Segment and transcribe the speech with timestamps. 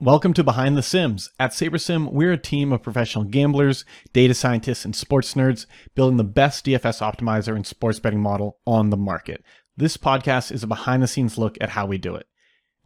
[0.00, 1.28] Welcome to Behind the Sims.
[1.40, 6.22] At SaberSim, we're a team of professional gamblers, data scientists, and sports nerds building the
[6.22, 9.42] best DFS optimizer and sports betting model on the market.
[9.76, 12.28] This podcast is a behind the scenes look at how we do it.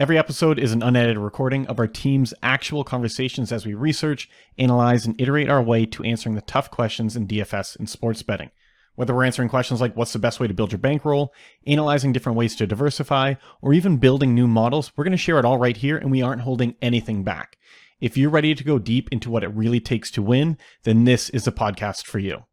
[0.01, 5.05] Every episode is an unedited recording of our team's actual conversations as we research, analyze,
[5.05, 8.51] and iterate our way to answering the tough questions in DFS and sports betting.
[8.95, 11.33] Whether we're answering questions like what's the best way to build your bankroll,
[11.67, 15.45] analyzing different ways to diversify, or even building new models, we're going to share it
[15.45, 17.57] all right here and we aren't holding anything back.
[18.01, 21.31] If you're ready to go deep into what it really takes to win, then this
[21.31, 22.45] is a podcast for you.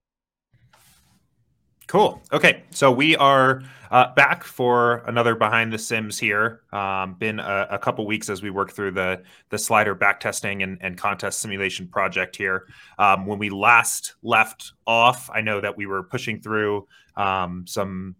[1.89, 2.21] Cool.
[2.31, 6.61] Okay, so we are uh, back for another behind the Sims here.
[6.71, 10.77] Um, been a, a, couple weeks as we work through the the slider backtesting and,
[10.81, 12.67] and contest simulation project here.
[12.99, 18.15] Um, when we last left off, I know that we were pushing through um, some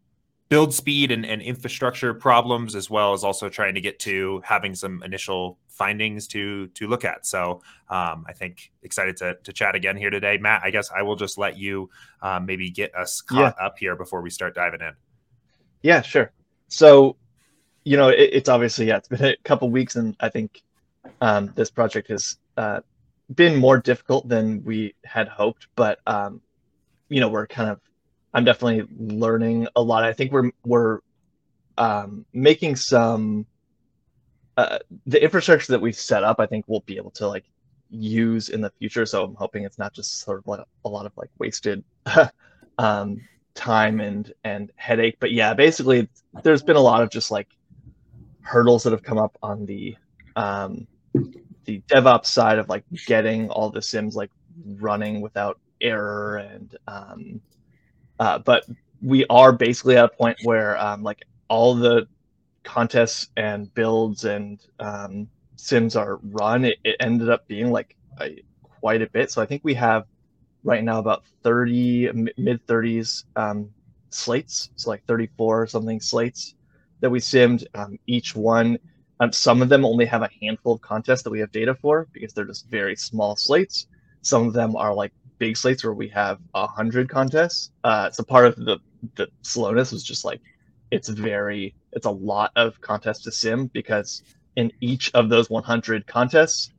[0.50, 4.76] build speed and, and infrastructure problems, as well as also trying to get to having
[4.76, 7.26] some initial findings to to look at.
[7.26, 10.62] So um, I think excited to to chat again here today, Matt.
[10.64, 11.90] I guess I will just let you
[12.22, 13.66] um, maybe get us caught yeah.
[13.66, 14.94] up here before we start diving in.
[15.82, 16.32] Yeah, sure.
[16.68, 17.16] So
[17.84, 20.62] you know, it, it's obviously yeah, it's been a couple weeks, and I think
[21.22, 22.82] um, this project has uh,
[23.34, 25.68] been more difficult than we had hoped.
[25.76, 26.42] But um,
[27.08, 27.80] you know, we're kind of
[28.34, 30.04] I'm definitely learning a lot.
[30.04, 31.00] I think we're we're
[31.78, 33.46] um, making some
[34.58, 37.46] uh, the infrastructure that we've set up, I think we'll be able to like
[37.90, 39.06] use in the future.
[39.06, 41.84] So I'm hoping it's not just sort of like a lot of like wasted
[42.78, 43.22] um,
[43.56, 45.18] time and and headache.
[45.20, 46.10] But yeah, basically,
[46.44, 47.48] there's been a lot of just like
[48.42, 49.96] hurdles that have come up on the
[50.36, 50.88] um,
[51.66, 54.32] the DevOps side of like getting all the sims like
[54.66, 57.42] running without error and um,
[58.20, 58.66] uh, but
[59.02, 62.08] we are basically at a point where um, like all the
[62.64, 68.44] contests and builds and um, sims are run, it, it ended up being like a,
[68.62, 69.32] quite a bit.
[69.32, 70.06] So I think we have
[70.64, 73.70] right now about 30 mid 30s um,
[74.10, 76.56] slates, so like 34 something slates
[77.02, 77.66] that we simmed.
[77.76, 78.78] Um, each one,
[79.20, 82.08] um, some of them only have a handful of contests that we have data for
[82.14, 83.88] because they're just very small slates.
[84.22, 87.72] Some of them are like big slates where we have a hundred contests.
[87.84, 88.78] Uh, so part of the
[89.16, 90.42] the slowness was just like
[90.92, 94.24] it's very it's a lot of contests to sim because
[94.56, 96.72] in each of those 100 contests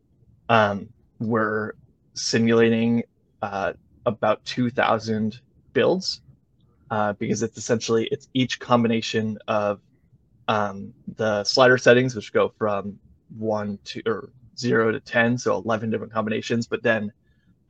[0.49, 0.89] um,
[1.19, 1.73] we're
[2.15, 3.03] simulating
[3.43, 3.73] uh,
[4.07, 5.41] about 2000
[5.73, 6.21] builds
[6.91, 9.81] uh, because it's essentially it's each combination of
[10.49, 12.99] um, the slider settings which go from
[13.39, 17.13] one to or zero to 10 so 11 different combinations but then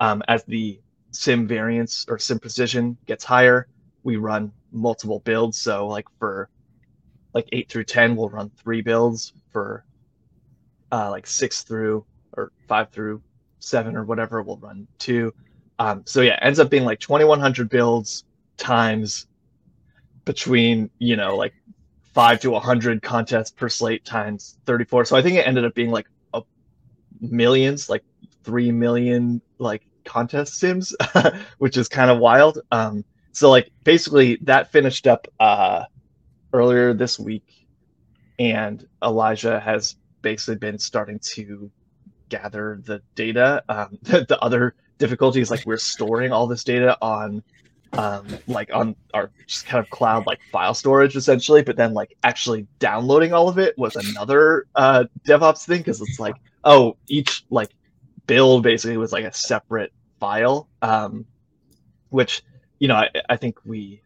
[0.00, 0.80] um, as the
[1.12, 3.66] sim variance or sim precision gets higher
[4.02, 5.58] we run multiple builds.
[5.58, 6.48] So like for
[7.34, 9.32] like eight through ten, we'll run three builds.
[9.52, 9.84] For
[10.92, 12.04] uh, like six through
[12.36, 13.22] or five through
[13.58, 15.34] seven or whatever, we'll run two.
[15.78, 18.24] Um, so yeah, ends up being like 2100 builds
[18.56, 19.26] times
[20.24, 21.54] between you know like
[22.12, 25.06] five to 100 contests per slate times 34.
[25.06, 26.42] So I think it ended up being like a
[27.20, 28.04] millions, like
[28.44, 30.93] three million like contest sims,
[31.59, 32.60] which is kind of wild.
[32.72, 35.84] Um, so like basically that finished up uh,
[36.53, 37.69] earlier this week,
[38.38, 41.71] and Elijah has basically been starting to
[42.28, 43.62] gather the data.
[43.69, 47.42] Um, the, the other difficulty is like we're storing all this data on
[47.92, 52.16] um, like on our just kind of cloud like file storage essentially, but then like
[52.25, 56.34] actually downloading all of it was another uh, DevOps thing because it's like
[56.65, 57.71] oh each like
[58.27, 61.25] build basically was like a separate file, um,
[62.10, 62.42] which
[62.81, 64.03] you know, I, I think we,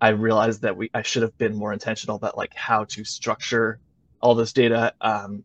[0.00, 3.80] I realized that we, I should have been more intentional about like how to structure
[4.20, 4.94] all this data.
[5.00, 5.42] Um,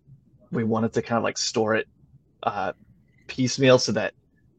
[0.51, 1.87] we wanted to kind of like store it
[2.43, 2.73] uh,
[3.27, 4.13] piecemeal so that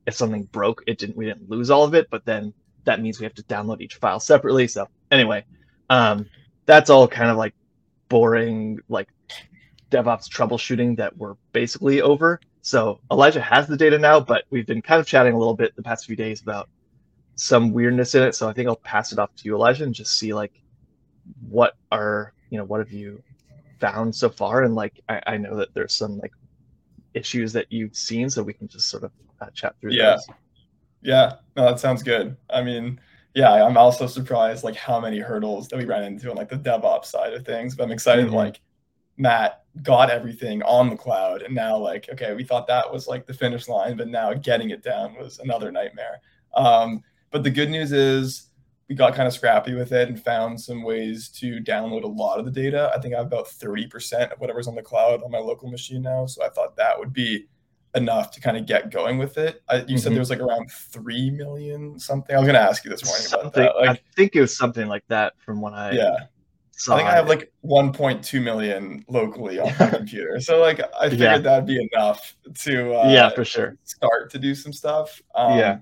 [0.07, 2.53] if something broke, it didn't, we didn't lose all of it, but then
[2.85, 4.67] that means we have to download each file separately.
[4.67, 5.45] So anyway,
[5.91, 6.27] um,
[6.65, 7.55] that's all kind of like
[8.09, 9.09] boring, like
[9.91, 12.41] DevOps troubleshooting that we're basically over.
[12.67, 15.77] So Elijah has the data now, but we've been kind of chatting a little bit
[15.77, 16.69] the past few days about
[17.37, 18.35] some weirdness in it.
[18.35, 20.61] So I think I'll pass it off to you, Elijah, and just see like
[21.49, 23.23] what are you know what have you
[23.79, 26.33] found so far, and like I, I know that there's some like
[27.15, 29.93] issues that you've seen, so we can just sort of uh, chat through.
[29.93, 30.27] Yeah, those.
[31.03, 32.37] yeah, no, that sounds good.
[32.51, 32.99] I mean,
[33.37, 36.59] yeah, I'm also surprised like how many hurdles that we ran into on like the
[36.59, 38.35] DevOps side of things, but I'm excited mm-hmm.
[38.35, 38.61] like
[39.17, 43.27] Matt got everything on the cloud, and now like okay, we thought that was like
[43.27, 46.21] the finish line, but now getting it down was another nightmare.
[46.55, 48.47] Um, but the good news is
[48.89, 52.39] we got kind of scrappy with it and found some ways to download a lot
[52.39, 52.93] of the data.
[52.95, 56.03] I think I have about 30% of whatever's on the cloud on my local machine
[56.03, 56.27] now.
[56.27, 57.47] So I thought that would be
[57.97, 59.63] enough to kind of get going with it.
[59.69, 59.97] I, you mm-hmm.
[59.97, 62.37] said there was like around 3 million something.
[62.37, 63.89] I was going to ask you this morning something, about that.
[63.89, 66.27] Like, I think it was something like that from when I yeah.
[66.89, 70.41] I think I have like 1.2 million locally on my computer.
[70.41, 71.39] So like I figured yeah.
[71.39, 73.77] that'd be enough to uh, yeah, for sure.
[73.85, 75.21] Start to do some stuff.
[75.35, 75.79] Um, yeah.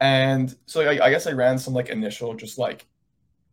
[0.00, 2.86] And so I, I, guess I ran some like initial just like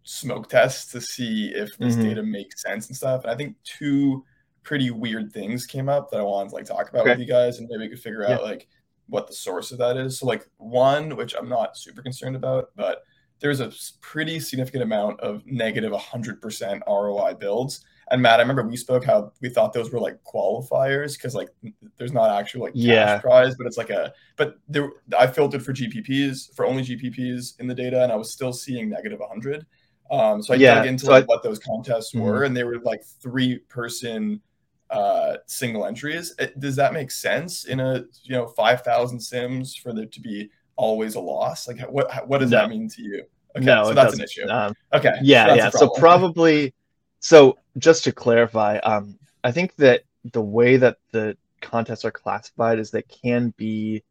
[0.03, 2.03] smoke tests to see if this mm-hmm.
[2.03, 3.23] data makes sense and stuff.
[3.23, 4.23] And I think two
[4.63, 7.11] pretty weird things came up that I wanted to like talk about okay.
[7.11, 8.35] with you guys, and maybe we could figure yeah.
[8.35, 8.67] out like
[9.07, 10.19] what the source of that is.
[10.19, 13.03] So like one, which I'm not super concerned about, but
[13.41, 17.83] there's a pretty significant amount of negative 100% ROI builds.
[18.11, 21.49] And Matt, I remember we spoke how we thought those were like qualifiers because like
[21.97, 23.17] there's not actually like cash yeah.
[23.19, 27.67] prize, but it's like a but there I filtered for GPPs for only GPPs in
[27.67, 29.65] the data, and I was still seeing negative 100.
[30.11, 32.25] Um, so I yeah, dug into so like, I, what those contests mm-hmm.
[32.25, 34.41] were, and they were like three person
[34.89, 36.35] uh, single entries.
[36.37, 40.49] It, does that make sense in a you know 5,000 sims for there to be
[40.75, 41.67] always a loss?
[41.67, 42.57] Like what what does no.
[42.57, 43.23] that mean to you?
[43.55, 44.47] Okay, no, so that's an issue.
[44.47, 45.13] Um, okay.
[45.21, 45.69] Yeah, so yeah.
[45.69, 46.73] So probably
[47.19, 52.79] so just to clarify, um, I think that the way that the contests are classified
[52.79, 54.03] is they can be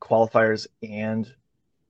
[0.00, 1.32] qualifiers and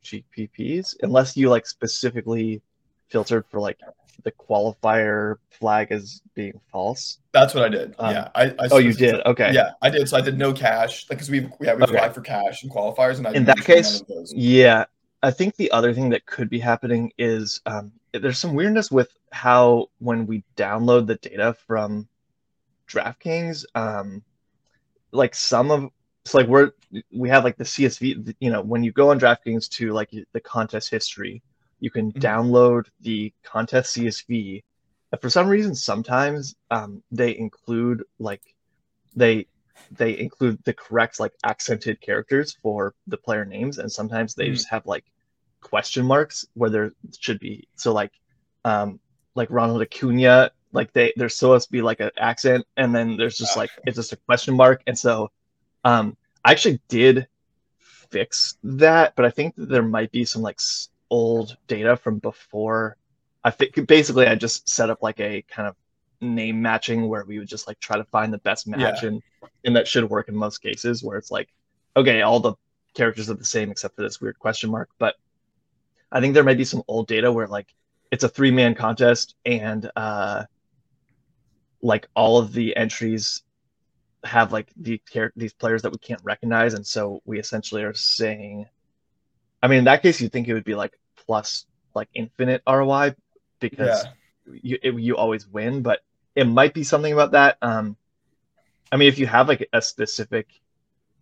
[0.04, 2.60] GPPs unless you like specifically
[3.08, 3.78] filtered for like
[4.22, 7.18] the qualifier flag as being false.
[7.32, 7.94] That's what I did.
[7.98, 8.28] Um, yeah.
[8.34, 9.24] I, I oh, you did.
[9.26, 9.52] Okay.
[9.52, 10.08] Yeah, I did.
[10.08, 12.12] So I did no cash, like because we we have we okay.
[12.12, 14.84] for cash and qualifiers, and I in that case, yeah.
[15.24, 19.16] I think the other thing that could be happening is um, there's some weirdness with
[19.30, 22.08] how when we download the data from
[22.88, 24.22] DraftKings, um,
[25.12, 25.90] like some of
[26.24, 26.72] it's like we're
[27.12, 28.34] we have like the CSV.
[28.40, 31.42] You know, when you go on DraftKings to like the contest history,
[31.82, 32.20] you can mm-hmm.
[32.20, 34.62] download the contest CSV.
[35.10, 38.42] But for some reason, sometimes um, they include like
[39.16, 39.48] they
[39.90, 44.54] they include the correct like accented characters for the player names, and sometimes they mm-hmm.
[44.54, 45.04] just have like
[45.60, 47.66] question marks where there should be.
[47.74, 48.12] So like
[48.64, 49.00] um
[49.34, 53.36] like Ronald Acuna, like they there's supposed to be like an accent, and then there's
[53.36, 55.32] just like it's just a question mark, and so
[55.82, 57.26] um I actually did
[58.12, 60.60] fix that, but I think that there might be some like
[61.12, 62.96] old data from before.
[63.44, 65.76] I think basically I just set up like a kind of
[66.22, 69.08] name matching where we would just like try to find the best match yeah.
[69.08, 69.22] and
[69.64, 71.48] and that should work in most cases where it's like
[71.96, 72.54] okay all the
[72.94, 75.16] characters are the same except for this weird question mark but
[76.12, 77.74] i think there might be some old data where like
[78.12, 80.44] it's a three man contest and uh
[81.82, 83.42] like all of the entries
[84.22, 85.00] have like the
[85.34, 88.64] these players that we can't recognize and so we essentially are saying
[89.60, 93.14] i mean in that case you'd think it would be like plus like infinite ROI
[93.60, 94.58] because yeah.
[94.62, 96.00] you it, you always win, but
[96.34, 97.58] it might be something about that.
[97.62, 97.96] Um,
[98.90, 100.48] I mean, if you have like a specific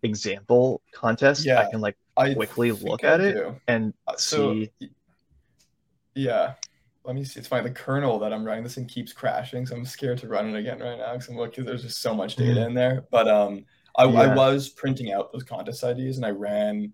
[0.03, 4.71] example contest, yeah, I can like quickly look at it and uh, so, see.
[6.13, 6.53] Yeah,
[7.03, 7.39] let me see.
[7.39, 7.63] It's funny.
[7.63, 10.59] The kernel that I'm running this in keeps crashing, so I'm scared to run it
[10.59, 11.65] again right now because I'm looking.
[11.65, 12.69] There's just so much data mm-hmm.
[12.69, 13.05] in there.
[13.11, 13.65] But um,
[13.97, 14.19] I, yeah.
[14.19, 16.93] I was printing out those contest IDs and I ran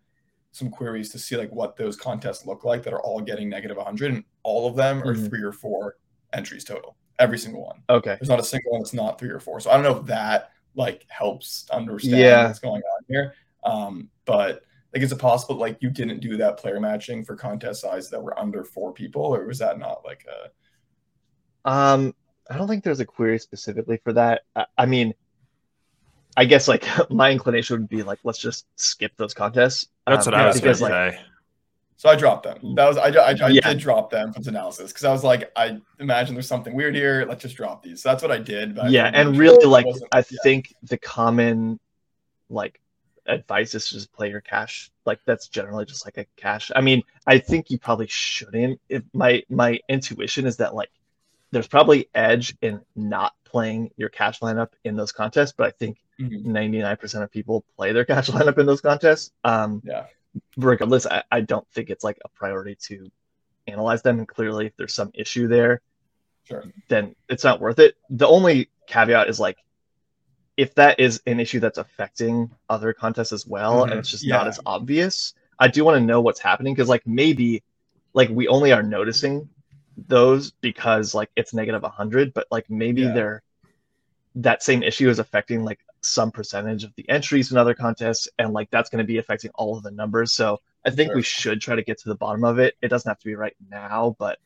[0.51, 3.77] some queries to see like what those contests look like that are all getting negative
[3.77, 5.27] 100 and all of them are mm-hmm.
[5.27, 5.97] three or four
[6.33, 7.81] entries total every single one.
[7.89, 8.15] Okay.
[8.19, 9.59] There's not a single one that's not three or four.
[9.59, 12.47] So i don't know if that like helps understand yeah.
[12.47, 13.33] what's going on here.
[13.63, 14.63] Um but
[14.93, 18.21] like is it possible like you didn't do that player matching for contest size that
[18.21, 20.25] were under four people or was that not like
[21.65, 22.15] a um
[22.49, 24.43] i don't think there's a query specifically for that.
[24.55, 25.13] I, I mean
[26.37, 29.87] I guess like my inclination would be like let's just skip those contests.
[30.05, 31.19] That's um, what I was because, like, say.
[31.97, 32.75] So I dropped them.
[32.75, 33.67] That was I, I, I yeah.
[33.67, 37.25] did drop them from analysis because I was like I imagine there's something weird here.
[37.27, 38.03] Let's just drop these.
[38.03, 38.79] So that's what I did.
[38.87, 40.37] yeah, and really like I yeah.
[40.43, 41.79] think the common
[42.49, 42.79] like
[43.25, 44.91] advice is just play your cash.
[45.05, 46.71] Like that's generally just like a cash.
[46.75, 48.79] I mean, I think you probably shouldn't.
[48.89, 50.91] If my my intuition is that like
[51.51, 55.97] there's probably edge in not playing your cash lineup in those contests, but I think
[56.19, 56.51] mm-hmm.
[56.51, 59.31] 99% of people play their cash lineup in those contests.
[59.43, 60.05] Um, yeah.
[60.55, 63.09] Regardless, I, I don't think it's like a priority to
[63.65, 64.19] analyze them.
[64.19, 65.81] And clearly, if there's some issue there,
[66.43, 66.63] sure.
[66.89, 67.95] then it's not worth it.
[68.09, 69.57] The only caveat is like,
[70.55, 73.91] if that is an issue that's affecting other contests as well, mm-hmm.
[73.91, 74.37] and it's just yeah.
[74.37, 77.63] not as obvious, I do want to know what's happening because like maybe
[78.13, 79.49] like we only are noticing
[80.07, 83.13] those because like it's negative 100 but like maybe yeah.
[83.13, 83.43] they're
[84.35, 88.53] that same issue is affecting like some percentage of the entries in other contests and
[88.53, 91.15] like that's going to be affecting all of the numbers so I think Sure.
[91.17, 92.75] we should try to get to the bottom of it.
[92.81, 94.39] It doesn't have to be right now, but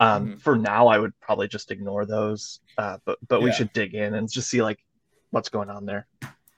[0.00, 0.40] um, Mhm.
[0.40, 2.58] for now, I would probably just ignore those.
[2.76, 4.80] Uh, but but we should dig in and just see like
[5.30, 6.08] what's going on there.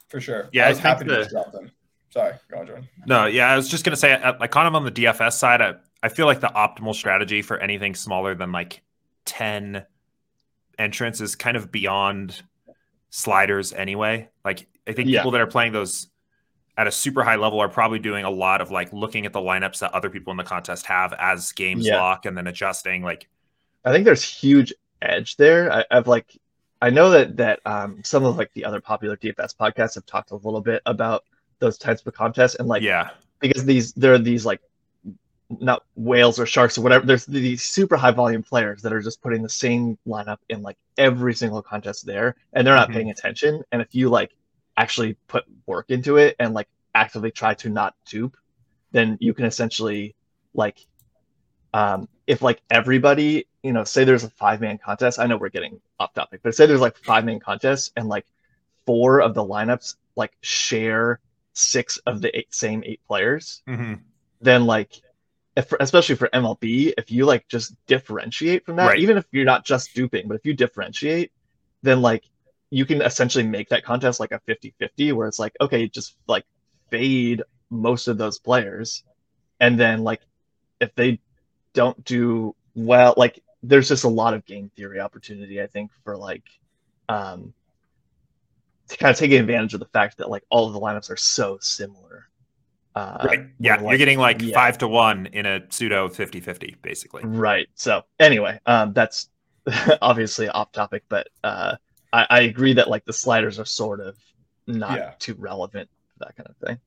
[0.08, 0.48] for sure.
[0.52, 1.70] Yeah, I I was think happy to the- just drop them.
[2.08, 2.88] Sorry, go on, Jordan.
[3.04, 5.60] No, yeah, I was just gonna say, uh, like, kind of on the DFS side,
[5.60, 8.82] I, I feel like the optimal strategy for anything smaller than like
[9.24, 9.84] ten
[10.78, 12.42] entrants is kind of beyond
[13.10, 14.28] sliders anyway.
[14.44, 15.20] Like, I think Yeah.
[15.20, 16.08] people that are playing those
[16.76, 19.40] at a super high level are probably doing a lot of like looking at the
[19.40, 21.96] lineups that other people in the contest have as games Yeah.
[22.00, 23.02] lock and then adjusting.
[23.02, 23.28] Like,
[23.84, 25.72] I think there's huge edge there.
[25.72, 26.36] I, I've like
[26.80, 30.30] I know that that um, some of like the other popular DFS podcasts have talked
[30.30, 31.24] a little bit about
[31.58, 34.60] those types of contests and like yeah, because these there are these like
[35.50, 37.06] not whales or sharks or whatever.
[37.06, 40.76] There's these super high volume players that are just putting the same lineup in like
[40.98, 42.94] every single contest there, and they're not Mhm.
[42.94, 43.62] paying attention.
[43.72, 44.32] And if you like
[44.76, 48.36] actually put work into it and like actively try to not dupe,
[48.92, 50.14] then you can essentially
[50.54, 50.78] like
[51.74, 55.48] um if like everybody you know say there's a five man contest i know we're
[55.48, 58.26] getting off topic but say there's like five man contests and like
[58.86, 61.20] four of the lineups like share
[61.52, 63.94] six of the eight, same eight players hmm
[64.40, 64.92] then like
[65.58, 69.00] if, especially for mlb if you like just differentiate from that Right.
[69.00, 71.32] even if you're not just duping but if you differentiate
[71.82, 72.24] then like
[72.70, 76.44] you can essentially make that contest like a 50-50 where it's like okay just like
[76.90, 79.02] fade most of those players
[79.60, 80.22] and then like
[80.80, 81.18] if they
[81.74, 86.16] don't do well like there's just a lot of game theory opportunity i think for
[86.16, 86.44] like
[87.08, 87.52] um
[88.88, 91.16] to kind of taking advantage of the fact that like all of the lineups are
[91.16, 92.27] so similar
[92.98, 93.46] uh right.
[93.60, 94.54] Yeah, you're getting like yeah.
[94.54, 97.24] five to one in a pseudo 50 50, basically.
[97.24, 97.68] Right.
[97.74, 99.28] So anyway, um, that's
[100.02, 101.76] obviously off topic, but uh,
[102.12, 104.16] I, I agree that like the sliders are sort of
[104.66, 105.12] not Yeah.
[105.18, 106.78] too relevant for that kind of thing.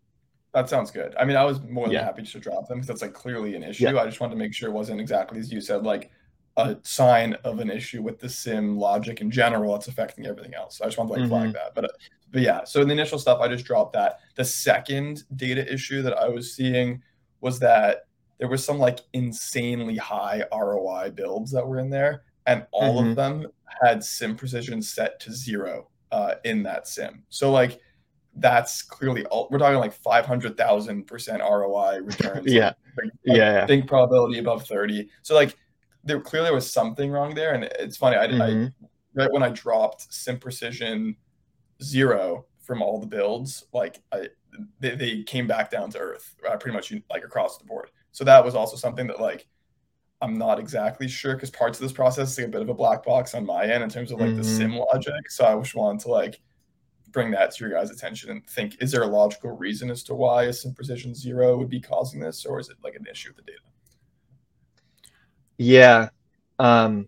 [0.53, 1.15] That sounds good.
[1.17, 2.03] I mean, I was more than Yeah.
[2.03, 3.87] happy to drop them because that's like clearly an issue.
[3.87, 6.11] I just wanted to make sure it wasn't exactly as you said, like
[6.57, 9.75] a sign of an issue with the sim logic in general.
[9.75, 10.77] It's affecting everything else.
[10.77, 11.73] So I just want to like flag that.
[11.75, 11.91] But
[12.31, 14.19] but yeah, so in the initial stuff, I just dropped that.
[14.35, 17.01] The second data issue that I was seeing
[17.41, 18.05] was that
[18.39, 23.09] there was some like insanely high ROI builds that were in there, and all Mhm.
[23.11, 23.47] of them
[23.81, 27.23] had sim precision set to zero uh, in that sim.
[27.29, 27.79] So like
[28.35, 32.45] that's clearly all we're talking like 500,000 percent ROI returns.
[32.51, 32.73] Yeah.
[32.97, 33.65] Like, Yeah, yeah.
[33.67, 35.09] Think probability above 30.
[35.21, 35.57] So like
[36.03, 37.53] there clearly was something wrong there.
[37.53, 38.73] And it's funny, I, I Mhm.
[39.13, 41.15] right when I dropped sim precision
[41.83, 44.29] zero from all the builds, like I
[44.79, 47.89] they, they came back down to earth uh, pretty much like across the board.
[48.11, 49.47] So that was also something that like
[50.21, 52.73] I'm not exactly sure because parts of this process is like a bit of a
[52.73, 54.45] black box on my end in terms of like the Mhm.
[54.45, 55.29] sim logic.
[55.31, 56.41] So I just wanted to like
[57.11, 60.15] bring that to your guys' attention and think: is there a logical reason as to
[60.15, 63.29] why a sim precision zero would be causing this, or is it like an issue
[63.29, 63.59] with the data?
[65.61, 66.09] Yeah.
[66.57, 67.07] Um,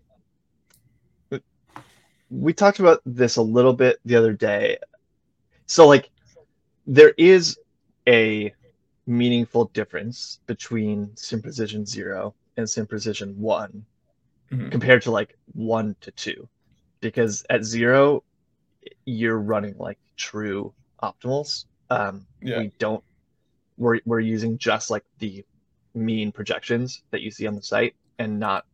[2.30, 4.78] we talked about this a little bit the other day.
[5.66, 6.10] So, like,
[6.86, 7.58] there is
[8.06, 8.54] a
[9.06, 13.84] meaningful difference between sim precision zero and sim precision one
[14.52, 14.70] Mhm.
[14.70, 16.48] compared to like one to two,
[17.00, 18.22] because at zero,
[19.04, 21.64] you're running like true optimals.
[21.90, 22.60] Um, Yeah.
[22.60, 23.02] We don't.
[23.78, 25.44] We're we're using just like the
[25.94, 28.64] mean projections that you see on the site and not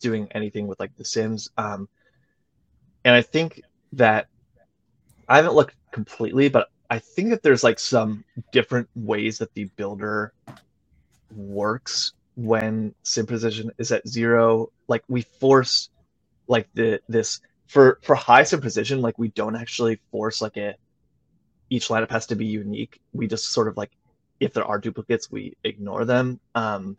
[0.00, 1.50] doing anything with like the sims.
[1.56, 1.88] Um,
[3.04, 4.28] and I think that
[5.28, 9.64] I haven't looked completely, but I think that there's like some different ways that the
[9.76, 10.32] builder
[11.34, 14.70] works when sim position is at zero.
[14.88, 15.90] Like we force
[16.48, 20.74] like the this for for high sim position, like we don't actually force like a
[21.70, 23.00] each lineup has to be unique.
[23.12, 23.92] We just sort of like
[24.40, 26.40] if there are duplicates, we ignore them.
[26.54, 26.96] Um,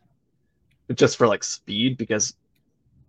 [0.93, 2.33] just for like speed because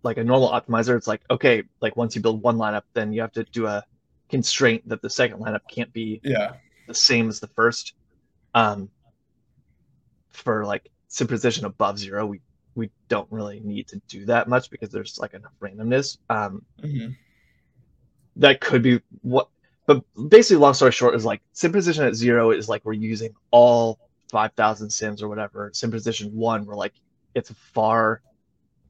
[0.03, 3.21] like a normal optimizer it's like okay like once you build one lineup then you
[3.21, 3.83] have to do a
[4.29, 6.53] constraint that the second lineup can't be Yeah.
[6.87, 7.93] the same as the first
[8.53, 8.89] um
[10.29, 12.41] for like sim position above zero we
[12.75, 17.15] we don't really need to do that much because there's like enough randomness um Mhm.
[18.37, 19.47] that could be what
[19.85, 23.33] but basically long story short is like sim position at zero is like we're using
[23.51, 23.99] all
[24.31, 26.93] 5000 sims or whatever sim position one we're like
[27.35, 28.21] it's a far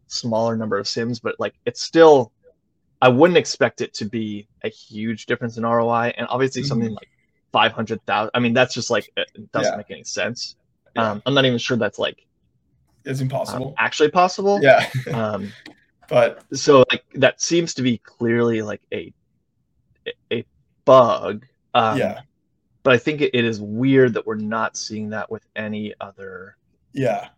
[0.07, 2.31] smaller number of sims but like it's still
[3.01, 7.09] i wouldn't expect it to be a huge difference in roi and obviously something like
[7.51, 9.77] 500000 i mean that's just like it doesn't Yeah.
[9.77, 10.55] make any sense
[10.95, 11.11] Yeah.
[11.11, 12.25] um i'm not even sure that's like
[13.05, 13.73] It's um, impossible.
[13.77, 14.87] actually possible yeah.
[15.13, 15.51] um
[16.09, 19.11] but so like that seems to be clearly like a
[20.31, 20.45] a
[20.85, 22.21] bug um, yeah.
[22.83, 26.55] but i think it, it is weird that we're not seeing that with any other
[26.91, 27.29] Yeah.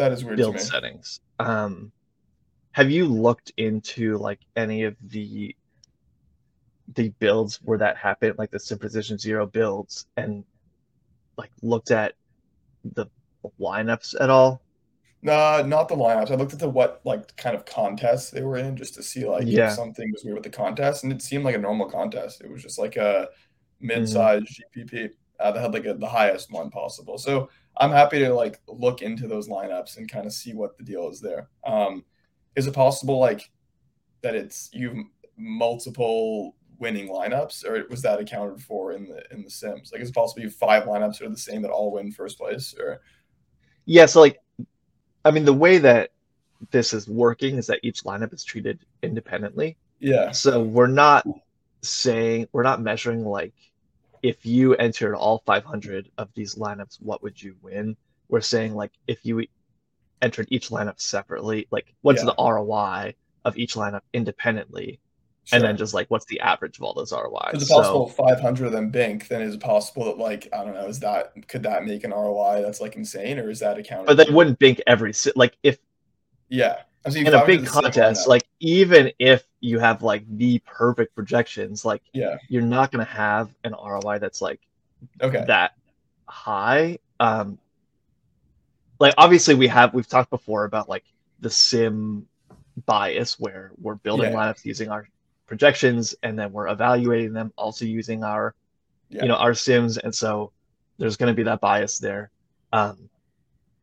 [0.00, 0.64] That is weird build to me.
[0.64, 1.20] settings.
[1.38, 1.92] Um,
[2.72, 5.54] have you looked into like any of the
[6.94, 10.44] the builds where that happened, like the Simposition Zero builds, and
[11.36, 12.14] like looked at
[12.84, 13.06] the
[13.60, 14.62] lineups at all?
[15.22, 16.30] Nah, not the lineups.
[16.30, 19.26] I looked at the what like kind of contests they were in just to see
[19.26, 19.68] like Yeah.
[19.68, 22.40] if something was weird with the contest, and it seemed like a normal contest.
[22.40, 23.28] It was just like a
[23.82, 23.86] Mm-hmm.
[24.00, 27.16] mid-sized GPP uh, that had like a, the highest one possible.
[27.16, 30.84] So I'm happy to like look into those lineups and kind of see what the
[30.84, 31.48] deal is there.
[31.64, 32.04] Um,
[32.56, 33.50] is it possible like
[34.22, 34.96] that it's you've
[35.36, 39.90] multiple winning lineups, or was that accounted for in the in the Sims?
[39.92, 42.12] Like, is it possible you have five lineups that are the same that all win
[42.12, 43.00] first place, or
[43.84, 44.38] Yeah, so like,
[45.24, 46.10] I mean, the way that
[46.70, 49.76] this is working is that each lineup is treated independently.
[49.98, 51.26] yeah, So we're not
[51.82, 53.54] saying we're not measuring like
[54.22, 57.96] if you entered all 500 of these lineups, what would you win?
[58.28, 59.46] We're saying like if you
[60.22, 62.26] entered each lineup separately, like what's Yeah.
[62.36, 65.00] the ROI of each lineup independently,
[65.52, 67.54] and then just like what's the average of all those ROIs?
[67.54, 69.28] Is it So- possible 500 of them bink?
[69.28, 72.12] Then is it possible that like I don't know, is that could that make an
[72.12, 74.06] ROI that's like insane, or is that accounted?
[74.06, 75.78] but they wouldn't bink every like if
[76.48, 81.84] Yeah, in a 500 big contest, like even if you have like the perfect projections,
[81.84, 84.60] like yeah, you're not gonna have an ROI that's like
[85.22, 85.72] okay, that
[86.26, 86.98] high.
[87.18, 87.58] Um,
[88.98, 91.04] like obviously we have we've talked before about like
[91.40, 92.26] the sim
[92.86, 94.38] bias where we're building Yeah.
[94.38, 95.08] lineups using our
[95.46, 98.54] projections and then we're evaluating them also using our
[99.08, 99.96] yeah, you know our sims.
[99.98, 100.52] And so
[100.98, 102.30] there's going to be that bias there.
[102.72, 103.08] Um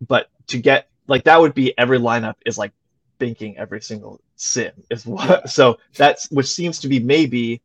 [0.07, 2.71] but to get like that would be every lineup is like
[3.19, 5.45] thinking every single sim is what Yeah.
[5.45, 7.61] so that's which seems to be maybe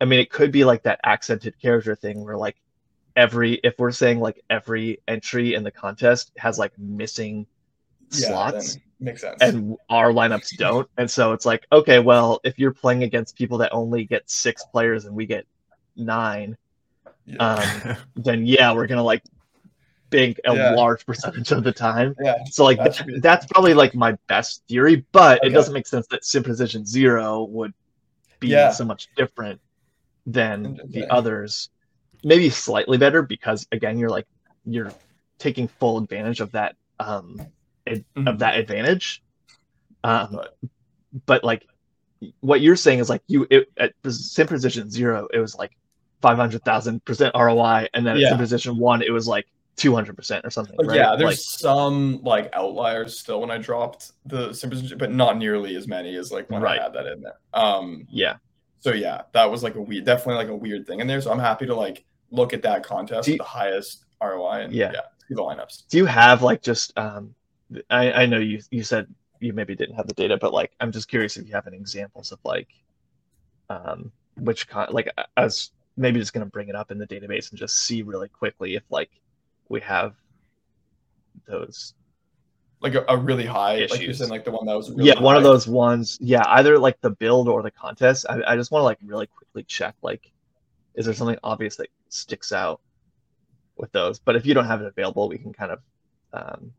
[0.00, 2.56] i mean it could be like that accented character thing where like
[3.16, 7.46] every if we're saying like every entry in the contest has like missing
[8.10, 9.40] yeah, slots makes sense.
[9.40, 10.88] and our lineups don't.
[10.96, 14.64] And so it's like, okay, well, if you're playing against people that only get six
[14.64, 15.46] players and we get
[15.96, 16.56] nine,
[17.26, 17.36] yeah.
[17.36, 19.22] um, then yeah, we're gonna like
[20.14, 20.70] big a Yeah.
[20.74, 22.14] large percentage of the time.
[22.22, 25.86] yeah, So like That that that's probably like my best theory, but it doesn't make
[25.86, 27.72] sense that position zero would
[28.40, 28.70] be Yeah.
[28.70, 29.60] so much different
[30.26, 31.68] than the others.
[32.22, 34.26] Maybe slightly better because again, you're like
[34.64, 34.92] you're
[35.38, 37.40] taking full advantage of that um
[37.86, 38.28] ad- Mhm.
[38.30, 39.22] of that advantage.
[40.04, 40.40] Um,
[41.26, 41.66] But- like
[42.40, 45.72] what you're saying is like you it, at sim position zero, it was like
[46.22, 48.30] five hundred thousand percent ROI, and then Yeah.
[48.32, 50.76] at position one, it was like two hundred percent or something.
[50.84, 50.96] Right?
[50.96, 55.74] yeah, there's Like, some like outliers still when I dropped the simple, but not nearly
[55.76, 56.78] as many as like when Right.
[56.78, 57.38] I had that in there.
[57.54, 58.36] Um, yeah.
[58.80, 61.20] so yeah, that was like a weird, definitely like a weird thing in there.
[61.20, 64.92] So I'm happy to like look at that contest you- the highest ROI and Yeah.
[64.94, 65.88] yeah, see the lineups.
[65.88, 67.34] Do you have like just um,
[67.90, 69.06] I I know you you said
[69.40, 71.76] you maybe didn't have the data, but like I'm just curious if you have any
[71.76, 72.68] examples of like
[73.70, 77.50] um which con like I was maybe just gonna bring it up in the database
[77.50, 79.10] and just see really quickly if like
[79.68, 80.14] we have
[81.46, 81.94] those
[82.80, 84.18] Like a, a really high, like you're Issues.
[84.18, 87.00] saying, like the one that was really yeah one of those ones yeah either like
[87.00, 90.30] the build or the contest i, I just want to like really quickly check like
[90.94, 92.80] is there something obvious that sticks out
[93.76, 95.80] with those but if you don't have it available we can kind of
[96.32, 96.72] um,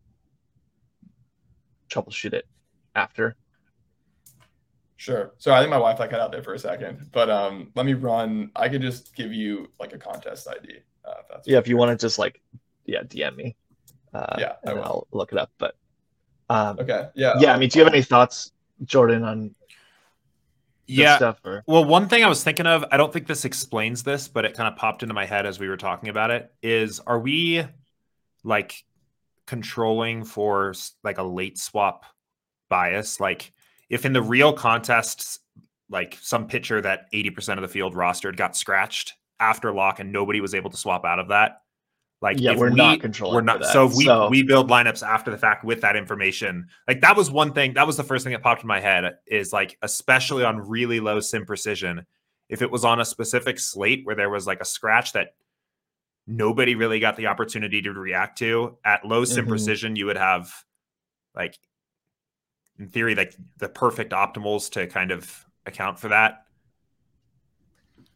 [1.89, 2.45] troubleshoot it
[2.95, 3.35] after
[4.97, 5.33] Sure.
[5.37, 7.93] So I think my Wi-Fi cut out there for a second, but um, let me
[7.93, 8.49] run.
[8.55, 10.77] I could just give you like a contest ID.
[11.03, 12.41] Uh, if that's yeah if you want to just like
[12.85, 13.55] yeah dm me
[14.13, 14.83] uh, Yeah, I will.
[14.83, 15.75] i'll look it up but
[16.49, 17.09] um, Okay.
[17.15, 17.33] Yeah.
[17.39, 18.51] yeah i I'll- mean do you have any thoughts
[18.83, 19.55] jordan on
[20.87, 21.17] this yeah.
[21.17, 24.27] stuff or Well, one thing I was thinking of, I don't think this explains this,
[24.27, 26.99] but it kind of popped into my head as we were talking about it, is
[26.99, 27.63] are we
[28.43, 28.83] like
[29.47, 32.05] controlling for like a late swap
[32.69, 33.19] bias?
[33.19, 33.51] Like
[33.89, 35.39] if in the real contests,
[35.89, 40.39] like some pitcher that 80% of the field rostered got scratched after lock and nobody
[40.39, 41.61] was able to swap out of that.
[42.25, 43.59] Like Yeah, we're we, not controlling We're not.
[43.59, 43.71] that.
[43.71, 46.67] So if we So- we build lineups after the fact with that information.
[46.87, 47.73] Like that was one thing.
[47.75, 49.13] That was the first thing that popped in my head.
[49.27, 52.03] Is like especially on really low sim precision,
[52.49, 55.35] if it was on a specific slate where there was like a scratch that
[56.25, 59.49] nobody really got the opportunity to react to at low sim Mhm.
[59.49, 60.51] precision, you would have
[61.35, 61.59] like
[62.79, 66.44] in theory like the perfect optimals to kind of account for that.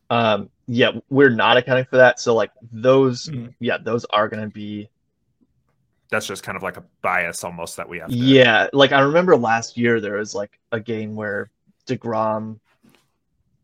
[0.09, 3.53] Um yeah we're not accounting for that so like those Mhm.
[3.59, 4.89] yeah those are going to be
[6.09, 8.09] That's just kind of like a bias almost that we have.
[8.09, 11.51] To, Yeah, like I remember last year there was like a game where
[11.85, 12.59] DeGrom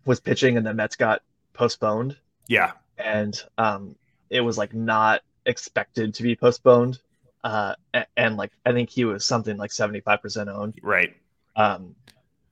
[0.06, 1.22] was pitching and the Mets got
[1.54, 2.16] postponed
[2.48, 3.96] yeah, and um
[4.30, 7.00] it was like not expected to be postponed.
[7.44, 10.76] uh, a- and like I think he was something like seventy five percent owned.
[10.84, 11.16] Right.
[11.56, 11.96] Um,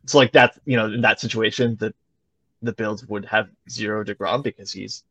[0.05, 1.93] so like that, you know, in that situation, the
[2.63, 5.03] the builds would have zero Degrom because he's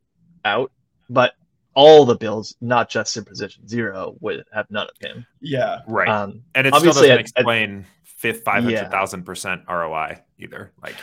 [0.44, 0.72] out,
[1.08, 1.34] but
[1.74, 5.24] all the builds, not just in position zero, would have none of him.
[5.40, 5.80] Yeah.
[5.86, 6.08] Right.
[6.08, 10.72] Um, and it still doesn't at- at- explain fifth five hundred thousand percent ROI either,
[10.82, 10.96] like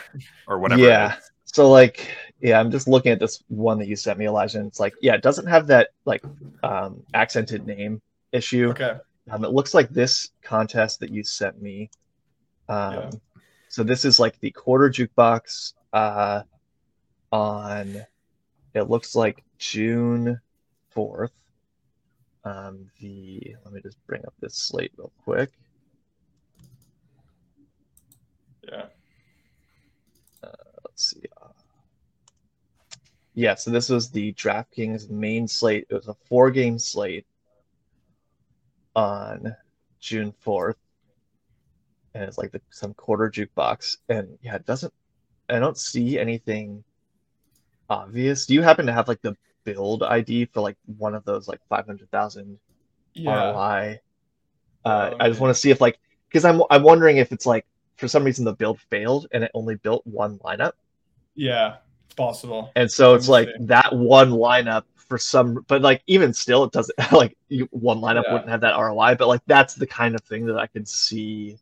[0.46, 0.82] or whatever.
[0.82, 1.16] Yeah.
[1.44, 4.58] So like, yeah, I'm just looking at this one that you sent me, Elijah.
[4.58, 6.22] And it's like, yeah, it doesn't have that like
[6.62, 8.00] um, accented name
[8.32, 8.70] issue.
[8.70, 8.94] Okay.
[9.30, 11.90] Um, it looks like this contest that you sent me.
[12.68, 13.10] Um, Yeah.
[13.68, 16.42] So this is like the quarter jukebox uh,
[17.32, 18.04] on.
[18.74, 20.40] It looks like June
[20.90, 21.32] fourth.
[22.44, 25.50] Um, the let me just bring up this slate real quick.
[28.62, 28.86] Yeah.
[30.84, 31.22] let's see.
[31.40, 31.48] Uh,
[33.34, 35.86] yeah, so this was the DraftKings main slate.
[35.88, 37.26] It was a four game slate
[38.94, 39.54] on
[40.00, 40.74] June 4th.
[42.14, 43.98] And it's like the, some quarter jukebox.
[44.08, 44.92] And yeah, it doesn't,
[45.50, 46.84] I don't see anything
[47.88, 48.46] obvious.
[48.46, 51.60] Do you happen to have like the build ID for like one of those like
[51.68, 52.58] 500,000
[53.14, 53.52] Yeah.
[53.52, 54.00] ROI?
[54.84, 57.46] Uh, Um, I just want to see if like, because I'm, I'm wondering if it's
[57.46, 60.72] like, for some reason the build failed and it only built one lineup.
[61.34, 61.76] Yeah.
[62.06, 62.72] It's possible.
[62.76, 66.96] And so it's like that one lineup for some, but like even still, it doesn't
[67.12, 68.32] like you, one lineup Yeah.
[68.32, 69.16] wouldn't have that ROI.
[69.16, 71.58] But like that's the kind of thing that I could see.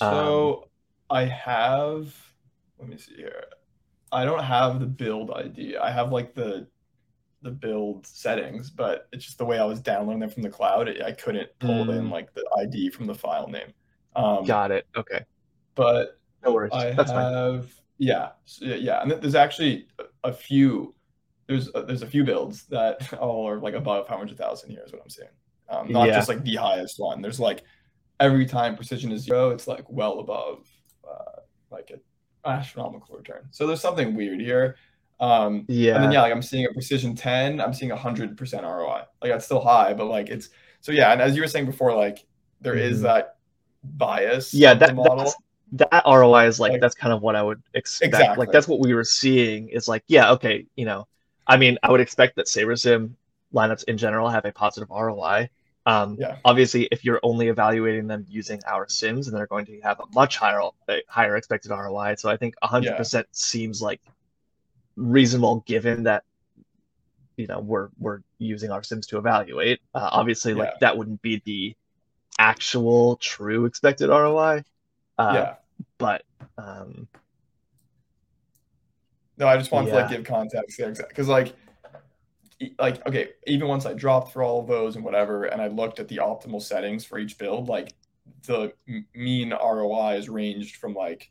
[0.00, 0.68] Um, So
[1.10, 2.14] I have
[2.78, 3.44] let me see here.
[4.10, 5.76] I don't have the build ID.
[5.76, 6.66] I have like the
[7.42, 10.88] the build settings, but it's just the way I was downloading them from the cloud.
[11.02, 12.10] I couldn't pull in Mm.
[12.10, 13.72] like the ID from the file name.
[14.16, 14.86] Um, Got it.
[14.96, 15.20] Okay,
[15.76, 16.72] but no worries.
[16.72, 17.64] I That's fine.
[17.98, 20.94] yeah so, yeah, and there's actually a, a few
[21.46, 25.00] there's a, there's a few builds that all are like above 500,000 here is what
[25.02, 25.30] I'm saying.
[25.70, 26.16] Um, not Yeah.
[26.16, 27.22] just like the highest one.
[27.22, 27.62] There's like
[28.20, 30.66] every time precision is zero, it's like well above
[31.08, 32.00] uh, like an
[32.44, 33.46] astronomical return.
[33.50, 34.76] So there's something weird here.
[35.20, 35.96] Um, Yeah.
[35.96, 39.02] and then yeah, like I'm seeing a precision 10, I'm seeing 100% ROI.
[39.20, 41.94] Like that's still high, but like it's so yeah, and as you were saying before
[41.94, 42.24] like
[42.60, 43.02] there is Mhm.
[43.02, 43.36] that
[43.84, 45.32] bias yeah, that model.
[45.72, 48.14] that ROI is like, Like- that's kind of what I would expect.
[48.14, 48.46] Exactly.
[48.46, 49.68] Like that's what we were seeing.
[49.68, 51.06] Is like yeah, okay, you know,
[51.46, 53.10] I mean, I would expect that SaberSim
[53.54, 55.48] lineups in general have a positive ROI.
[55.88, 56.36] Um, Yeah.
[56.44, 60.04] Obviously, if you're only evaluating them using our sims, and they're going to have a
[60.14, 60.60] much higher
[61.08, 62.16] higher expected ROI.
[62.16, 64.00] So I think 100% seems like
[64.96, 66.24] reasonable given that
[67.36, 69.80] you know we're we're using our sims to evaluate.
[69.94, 70.78] Uh, obviously, like Yeah.
[70.80, 71.74] that wouldn't be the
[72.38, 74.64] actual true expected ROI.
[75.16, 75.54] Uh, yeah.
[75.96, 76.22] But
[76.58, 77.08] um,
[79.38, 81.54] No, I just wanted to like give context because like
[82.78, 86.00] like okay, even once I dropped for all of those and whatever, and I looked
[86.00, 87.94] at the optimal settings for each build, like
[88.46, 88.72] the
[89.14, 91.30] mean ROI is ranged from like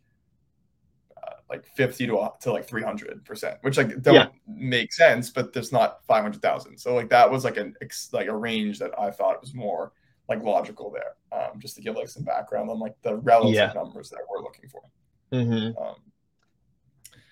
[1.21, 4.27] uh, like 50 to, to like 300 percent, which like don't Yeah.
[4.47, 6.77] make sense, but there's not 500,000.
[6.77, 9.91] So like that was like an ex- like a range that I thought was more
[10.29, 13.73] like logical there, um, just to give like some background on like the relative Yeah.
[13.73, 14.81] numbers that we're looking for.
[15.31, 15.81] mhm.
[15.81, 15.95] Um,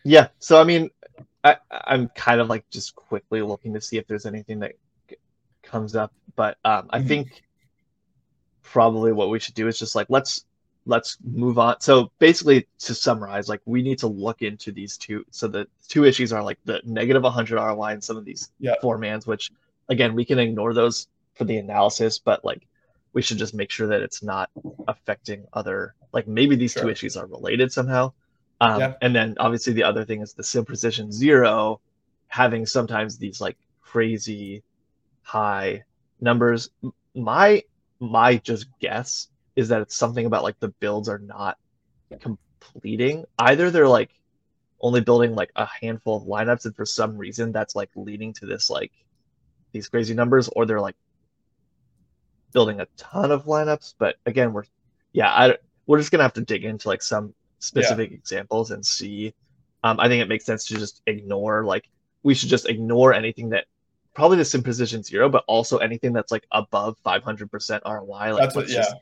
[0.03, 0.89] Yeah, so I mean,
[1.45, 4.73] I, I'm kind of like just quickly looking to see if there's anything that
[5.61, 7.07] comes up, but um, I Mhm.
[7.07, 7.43] think
[8.63, 10.45] probably what we should do is just like let's
[10.87, 11.79] let's move on.
[11.81, 15.23] So basically, to summarize, like we need to look into these two.
[15.31, 18.75] So the two issues are like the negative 100 ROI and some of these Yeah.
[18.81, 19.51] four mans, which
[19.89, 22.67] again we can ignore those for the analysis, but like
[23.13, 24.49] we should just make sure that it's not
[24.87, 28.13] affecting other like maybe these two issues are related somehow.
[28.61, 28.93] Um, Yeah.
[29.01, 31.81] And then obviously the other thing is the sim precision zero
[32.27, 34.63] having sometimes these like crazy
[35.23, 35.83] high
[36.21, 36.69] numbers.
[37.13, 37.63] My
[37.99, 41.57] my just guess is that it's something about like the builds are not
[42.19, 43.25] completing.
[43.39, 44.11] Either they're like
[44.81, 48.45] only building like a handful of lineups, and for some reason that's like leading to
[48.45, 48.91] this like
[49.71, 50.95] these crazy numbers, or they're like
[52.51, 53.95] building a ton of lineups.
[53.97, 54.63] But again, we're
[55.13, 57.33] yeah, I we're just gonna have to dig into like some
[57.65, 59.33] specific examples and see.
[59.83, 61.89] Um, I think it makes sense to just ignore like
[62.23, 63.65] we should just ignore anything that
[64.15, 68.33] probably the sim position zero, but also anything that's like above 500% ROI.
[68.33, 68.95] Like That's let's just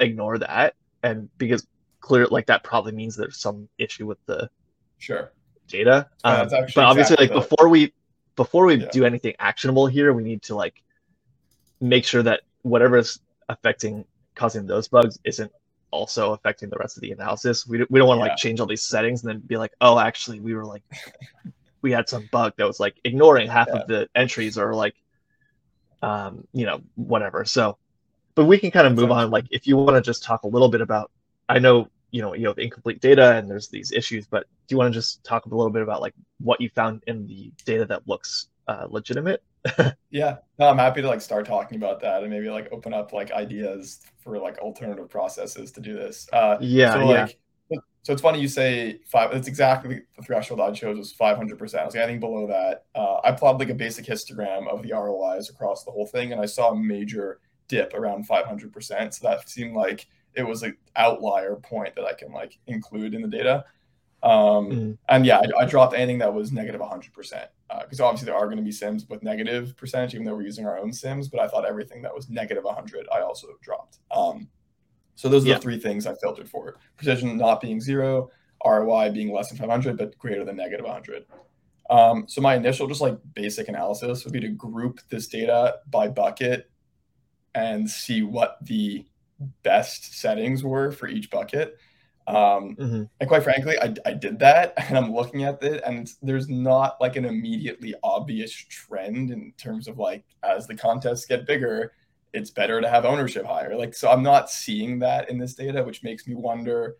[0.00, 0.74] ignore that.
[1.02, 1.66] And because
[2.00, 4.50] clear, like that probably means there's some issue with the
[4.98, 5.32] sure.
[5.68, 6.08] data.
[6.24, 7.92] Um, actually but obviously, exactly like before we
[8.36, 8.88] before we Yeah.
[8.90, 10.82] do anything actionable here, we need to like
[11.80, 15.52] make sure that whatever is affecting causing those bugs isn't
[15.94, 17.66] also affecting the rest of the analysis.
[17.66, 18.32] We, don't- we don't want to Yeah.
[18.32, 20.82] like change all these settings and then be like, oh, actually, we were like,
[21.82, 23.80] we had some bug that was like ignoring half Yeah.
[23.80, 24.96] of the entries or like,
[26.02, 27.44] um, you know, whatever.
[27.44, 27.78] So
[28.34, 29.30] but we can kind of move on.
[29.30, 31.10] Like, if you want to just talk a little bit about,
[31.48, 34.78] I know you know you have incomplete data and there's these issues, but do you
[34.78, 37.84] want to just talk a little bit about like what you found in the data
[37.86, 39.40] that looks uh, legitimate?
[40.10, 43.12] Yeah, no, I'm happy to like start talking about that and maybe like open up
[43.12, 46.28] like ideas for like alternative processes to do this.
[46.32, 47.22] Uh, yeah, so yeah.
[47.22, 47.38] like
[48.04, 49.32] so it's funny you say five.
[49.32, 51.58] It's exactly the threshold I chose was 500.
[51.58, 52.84] percent I was like, anything below that.
[52.94, 56.40] Uh, I plotted like a basic histogram of the ROIs across the whole thing, and
[56.40, 59.14] I saw a major dip around 500 percent.
[59.14, 63.22] So that seemed like it was an outlier point that I can like include in
[63.22, 63.64] the data.
[64.24, 64.98] Um, Mhm.
[65.10, 67.50] And yeah, I, I dropped anything that was negative negative 100 percent
[67.82, 70.66] because obviously there are going to be sims with negative percentage, even though we're using
[70.66, 71.28] our own sims.
[71.28, 73.98] But I thought everything that was negative 100, I also dropped.
[74.10, 74.48] Um,
[75.14, 75.54] so those are Yeah.
[75.56, 78.30] the three things I filtered for: precision not being zero,
[78.64, 81.26] ROI being less than 500 but greater than negative 100.
[81.90, 86.08] Um, so my initial just like basic analysis would be to group this data by
[86.08, 86.70] bucket
[87.54, 89.04] and see what the
[89.62, 91.76] best settings were for each bucket.
[92.26, 93.10] Um, Mhm.
[93.20, 97.00] and quite frankly, I, I did that and I'm looking at it and there's not
[97.00, 101.92] like an immediately obvious trend in terms of like as the contests get bigger,
[102.32, 103.76] it's better to have ownership higher.
[103.76, 106.96] Like, so I'm not seeing that in this data, which makes me wonder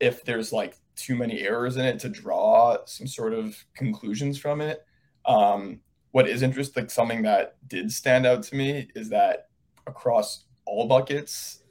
[0.00, 4.60] if there's like too many errors in it to draw some sort of conclusions from
[4.60, 4.84] it.
[5.26, 5.80] Um,
[6.12, 9.48] what is interesting, like something that did stand out to me is that
[9.86, 11.62] across all buckets,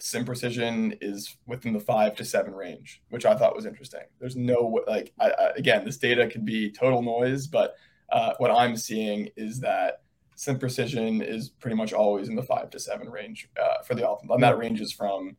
[0.00, 4.02] sim precision is within the five to seven range, which I thought was interesting.
[4.18, 7.74] There's no like, I, I, again, this data could be total noise, but
[8.10, 10.02] uh, what I'm seeing is that
[10.36, 14.02] sim precision is pretty much always in the five to seven range uh, for the
[14.02, 15.36] optimal, and that ranges from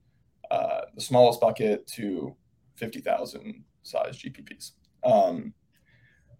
[0.49, 2.35] uh, the smallest bucket to
[2.75, 4.71] 50,000 size GPPs.
[5.03, 5.53] Um,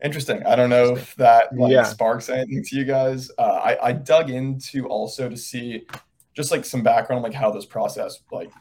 [0.03, 0.43] interesting.
[0.45, 1.84] I don't know if that like Yeah.
[1.84, 3.31] sparks anything to you guys.
[3.38, 5.86] Uh, I, I dug into also to see
[6.34, 8.52] just like some background on like how this process like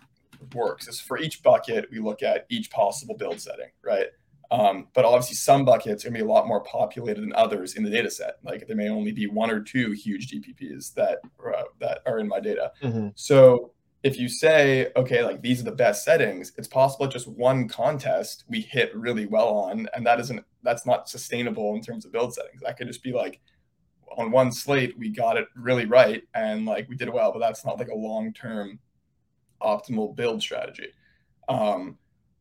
[0.54, 0.88] works.
[0.88, 4.06] Is for each bucket we look at each possible build setting, right?
[4.50, 7.84] Um, but obviously some buckets are gonna be a lot more populated than others in
[7.84, 8.38] the data set.
[8.42, 12.26] Like there may only be one or two huge GPPs that uh, that are in
[12.26, 12.72] my data.
[12.82, 13.12] Mhm.
[13.14, 17.68] So if you say, okay, like these are the best settings, it's possible just one
[17.68, 22.12] contest we hit really well on, and that isn't that's not sustainable in terms of
[22.12, 22.60] build settings.
[22.62, 23.40] That could just be like
[24.20, 27.64] on one slate we got it really right and like we did well, but that's
[27.64, 28.78] not like a long term
[29.62, 30.88] optimal build strategy.
[31.48, 31.98] Um,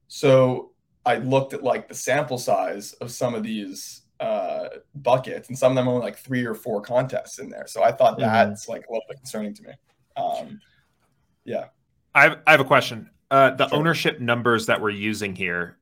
[0.08, 0.72] so
[1.06, 5.72] I looked at like the sample size of some of these uh, buckets, and some
[5.72, 7.65] of them are only like three or four contests in there.
[7.68, 8.22] So I thought Mhm.
[8.22, 9.72] that's like a little bit concerning to me.
[10.18, 10.60] Um,
[11.46, 11.68] yeah.
[12.13, 13.10] I have, I have a question.
[13.32, 13.78] Uh, the Sure.
[13.78, 15.78] ownership numbers that we're using here,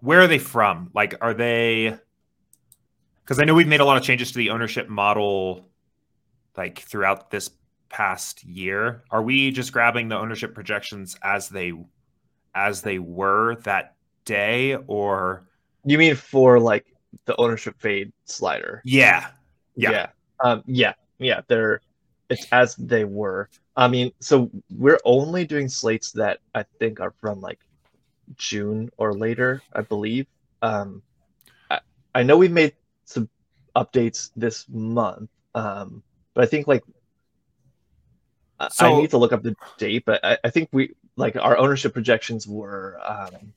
[0.00, 0.90] where are they from?
[0.94, 1.98] Like, are they?
[3.28, 5.68] Because I know we've made a lot of changes to the ownership model,
[6.56, 7.50] like throughout this
[7.90, 9.02] past year.
[9.10, 11.74] Are we just grabbing the ownership projections as they,
[12.54, 15.46] as they were that day, or
[15.84, 16.86] You mean for like
[17.26, 18.80] the ownership fade slider?
[18.86, 19.26] yeah,
[19.76, 19.90] Yeah.
[19.90, 20.06] Yeah.
[20.42, 20.94] Um, yeah.
[21.18, 21.42] Yeah.
[21.48, 21.82] They're
[22.30, 23.50] it's as they were.
[23.76, 27.60] I mean, so we're only doing slates that I think are from like
[28.36, 30.26] June or later, I believe.
[30.62, 31.02] Um,
[31.70, 31.80] I,
[32.14, 32.72] I know we made
[33.08, 33.28] some
[33.76, 36.02] updates this month, um,
[36.34, 36.82] but I think like
[38.60, 41.56] I- I need to look up the date, but I, I think we like our
[41.56, 43.52] ownership projections were um,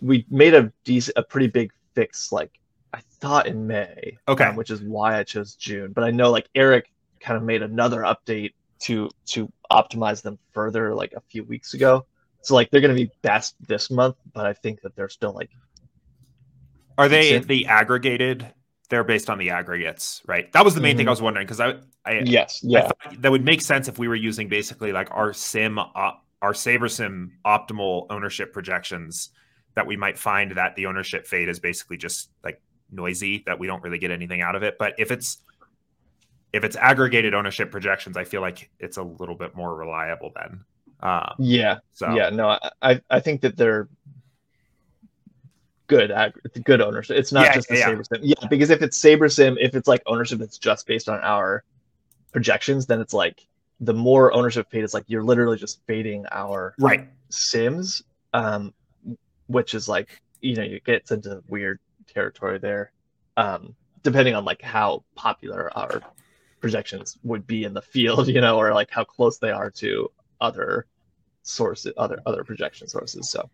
[0.00, 2.50] we made a decent, a pretty big fix like
[2.92, 4.16] I thought in May.
[4.28, 4.44] Okay.
[4.44, 5.92] um, which is why I chose June.
[5.92, 10.94] But I know like Eric kind of made another update to to optimize them further
[10.94, 12.06] like a few weeks ago.
[12.42, 15.50] So like they're gonna be best this month, but I think that they're still like
[16.98, 17.48] are they Decent.
[17.48, 18.52] the aggregated?
[18.90, 20.52] They're based on the aggregates, right?
[20.52, 23.30] That was the main thing I was wondering because I, I, yes, yeah, thought that
[23.30, 28.06] would make sense if we were using basically like our sim op, our SaberSim optimal
[28.10, 29.30] ownership projections
[29.74, 32.60] that we might find that the ownership fade is basically just like
[32.92, 35.38] noisy that we don't really get anything out of it but if it's
[36.52, 40.62] if it's aggregated ownership projections i feel like it's a little bit more reliable then
[41.00, 42.30] um yeah, so yeah.
[42.30, 43.88] No, I- I I think that they're
[45.86, 46.12] good
[46.64, 47.16] good ownership.
[47.16, 47.90] It's not Yeah, just the yeah.
[47.90, 48.18] SaberSim.
[48.22, 51.64] Yeah, because if it's SaberSim, if it's like ownership that's just based on our
[52.32, 53.46] projections, then it's like
[53.80, 58.72] the more ownership fade is like you're literally just fading our right Sims, um,
[59.46, 62.92] which is like you know you get into weird territory there,
[63.36, 66.00] um, depending on like how popular our
[66.60, 70.10] projections would be in the field, you know, or like how close they are to
[70.40, 70.86] other
[71.42, 73.30] sources, other other projection sources.
[73.30, 73.50] So,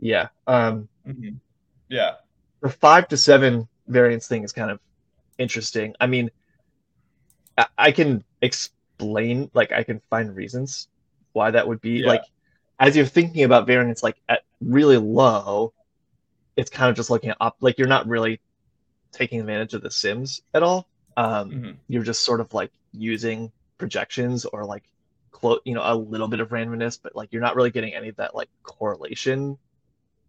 [0.00, 1.38] yeah, um, Mhm.
[1.88, 2.16] Yeah.
[2.62, 4.80] the five to seven variance thing is kind of
[5.38, 5.94] interesting.
[6.00, 6.30] I mean,
[7.56, 10.88] I, I can explain like I can find reasons
[11.32, 12.08] why that would be Yeah.
[12.08, 12.22] like
[12.80, 15.72] as you're thinking about variance like at really low,
[16.56, 18.40] it's kind of just looking at up like you're not really
[19.12, 20.88] taking advantage of the sims at all.
[21.16, 21.76] Um, Mhm.
[21.88, 24.84] You're just sort of like using projections or like
[25.30, 28.08] clo- you know a little bit of randomness, but like you're not really getting any
[28.08, 29.58] of that like correlation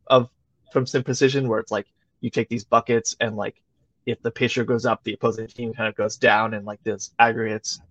[0.08, 0.30] of
[0.72, 1.88] from sim precision where it's like
[2.22, 3.62] you take these buckets and like
[4.06, 7.14] if the pitcher goes up, the opposing team kind of goes down and like this
[7.20, 7.82] aggregates.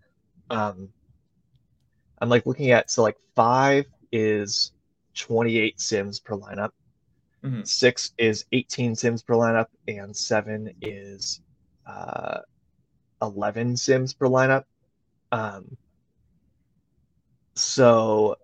[0.49, 0.89] Um,
[2.19, 4.73] I'm like looking at so like five is
[5.15, 6.71] 28 sims per lineup,
[7.45, 7.67] Mhm.
[7.67, 11.41] six is 18 sims per lineup, and seven is
[11.87, 12.41] uh,
[13.23, 14.65] 11 sims per lineup.
[15.33, 15.77] Um,
[17.55, 18.37] so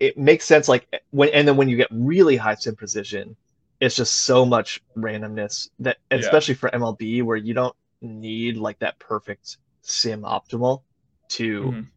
[0.00, 3.36] it makes sense like when and then when you get really high sim precision
[3.80, 6.18] it's just so much randomness that Yeah.
[6.18, 10.82] especially for mlb where you don't need like that perfect sim optimal
[11.30, 11.90] to Mhm.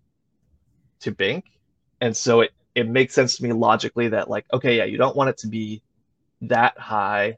[1.02, 1.46] to bink
[2.02, 5.16] and so it it makes sense to me logically that like okay yeah you don't
[5.16, 5.82] want it to be
[6.42, 7.38] that high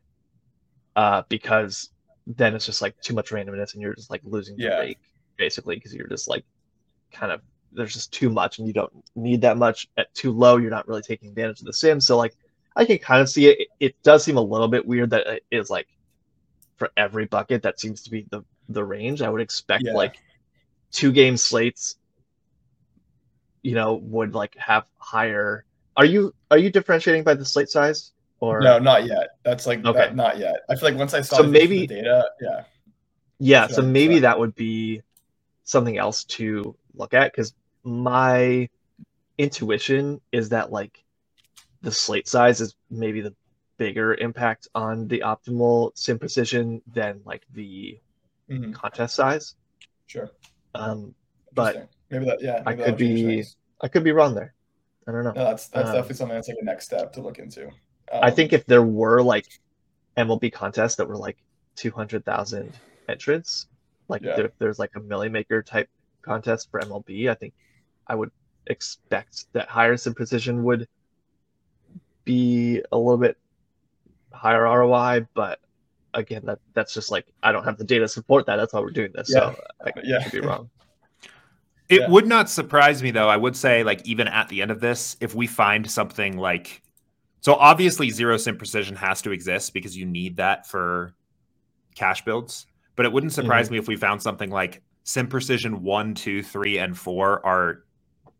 [0.95, 1.89] uh because
[2.27, 4.79] then it's just like too much randomness and you're just like losing the Yeah.
[4.79, 4.99] rake
[5.37, 6.45] basically because you're just like
[7.13, 7.41] kind of
[7.75, 10.87] there's just too much and you don't need that much at too low you're not
[10.87, 12.33] really taking advantage of the sim so like
[12.75, 15.25] i can kind of see it it, it does seem a little bit weird that
[15.27, 15.87] it is like
[16.77, 19.93] for every bucket that seems to be the the range i would expect Yeah.
[19.93, 20.17] like
[20.91, 21.97] two game slates
[23.63, 25.65] you know would like have higher
[25.97, 28.11] are you are you differentiating by the slate size
[28.41, 29.29] or No, not yet.
[29.45, 29.97] That's like Okay.
[29.97, 30.57] that, not yet.
[30.69, 32.63] I feel like once I saw So the maybe- data, yeah,
[33.39, 35.01] Yeah, so maybe that would be
[35.63, 37.53] something else to look at because
[37.85, 38.69] my
[39.37, 41.03] intuition is that like
[41.81, 43.35] the slate size is maybe the
[43.77, 47.99] bigger impact on the optimal sim precision than like the
[48.49, 48.73] Mhm.
[48.73, 49.55] contest size.
[50.07, 50.29] sure.
[50.75, 51.15] Um,
[51.53, 53.55] But maybe that, yeah, I could be- things.
[53.81, 54.53] I could be wrong there.
[55.07, 55.33] I don't know.
[55.33, 57.69] No, that's that's um, definitely something that's like a next step to look into.
[58.11, 59.47] I Um, think if there were like
[60.17, 61.37] MLB contests that were like
[61.75, 62.73] 200,000
[63.09, 63.67] entrants,
[64.07, 64.35] like Yeah.
[64.35, 65.89] there, there's like a Milly Maker type
[66.21, 67.53] contest for MLB, I think
[68.07, 68.31] I would
[68.67, 70.87] expect that higher sim precision would
[72.23, 73.37] be a little bit
[74.31, 75.59] higher ROI, but
[76.13, 78.57] again, that that's just like I don't have the data to support that.
[78.57, 79.29] That's why we're doing this.
[79.31, 80.69] So I yeah, could be wrong.
[81.87, 82.09] It Yeah.
[82.09, 83.29] would not surprise me though.
[83.29, 86.81] I would say, like, even at the end of this, if we find something like,
[87.41, 91.13] so obviously zero sim precision has to exist because you need that for
[91.93, 92.65] cash builds.
[92.95, 93.73] But it wouldn't surprise mm-hmm.
[93.73, 97.83] me if we found something like sim precision one, two, three, and four are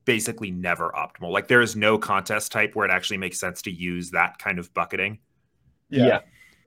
[0.06, 1.32] basically never optimal.
[1.32, 4.60] Like there is no contest type where it actually makes sense to use that kind
[4.60, 5.20] of bucketing.
[5.90, 6.06] Yeah.
[6.06, 6.20] yeah,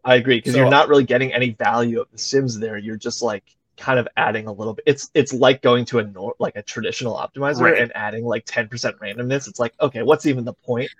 [0.04, 2.76] I agree because So- you're not really getting any value of the Sims there.
[2.78, 3.44] You're just like
[3.76, 4.82] kind of adding a little bit.
[4.86, 7.78] It's it's like going to a nor- like a traditional optimizer Right.
[7.80, 9.48] and adding like 10% randomness.
[9.48, 10.90] It's like okay, what's even the point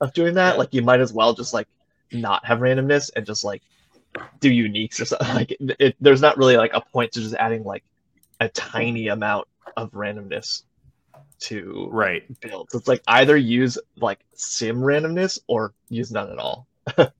[0.00, 0.52] of doing that?
[0.54, 0.58] Yeah.
[0.58, 1.68] Like you might as well just like
[2.12, 3.62] not have randomness and just like
[4.40, 5.28] do uniques or something.
[5.34, 7.84] Like it, it, there's not really like a point to just adding like
[8.40, 9.46] a tiny amount
[9.76, 10.62] of randomness
[11.40, 12.24] to Right.
[12.40, 12.74] builds.
[12.74, 16.66] It's like either use like sim randomness or use none at all.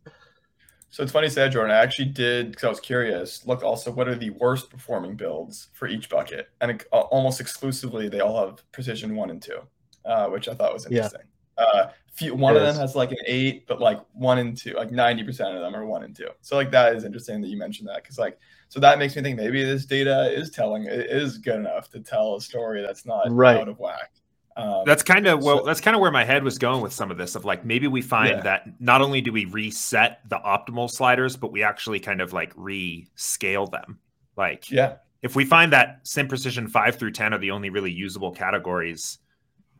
[0.90, 1.70] So it's funny you said, Jordan.
[1.70, 3.46] I actually did because I was curious.
[3.46, 6.48] Look, also, what are the worst performing builds for each bucket?
[6.62, 9.60] And it, uh, almost exclusively, they all have precision one and two,
[10.06, 11.02] uh, which I thought was Yeah.
[11.02, 11.20] interesting.
[11.58, 14.72] Uh, few, one of It them has like an eight, but like one and two,
[14.72, 16.30] like ninety percent of them are one and two.
[16.40, 19.22] So like that is interesting that you mentioned that because like so that makes me
[19.22, 23.26] think maybe this data is telling is good enough to tell a story that's not
[23.30, 23.56] Right.
[23.58, 24.10] out of whack.
[24.56, 25.58] Um, That's kind of well.
[25.60, 27.36] So- that's kind of where my head was going with some of this.
[27.36, 28.40] Of like maybe we find Yeah.
[28.40, 32.52] that not only do we reset the optimal sliders, but we actually kind of like
[32.56, 34.00] rescale them.
[34.36, 37.92] Like yeah, if we find that sim precision five through ten are the only really
[37.92, 39.18] usable categories,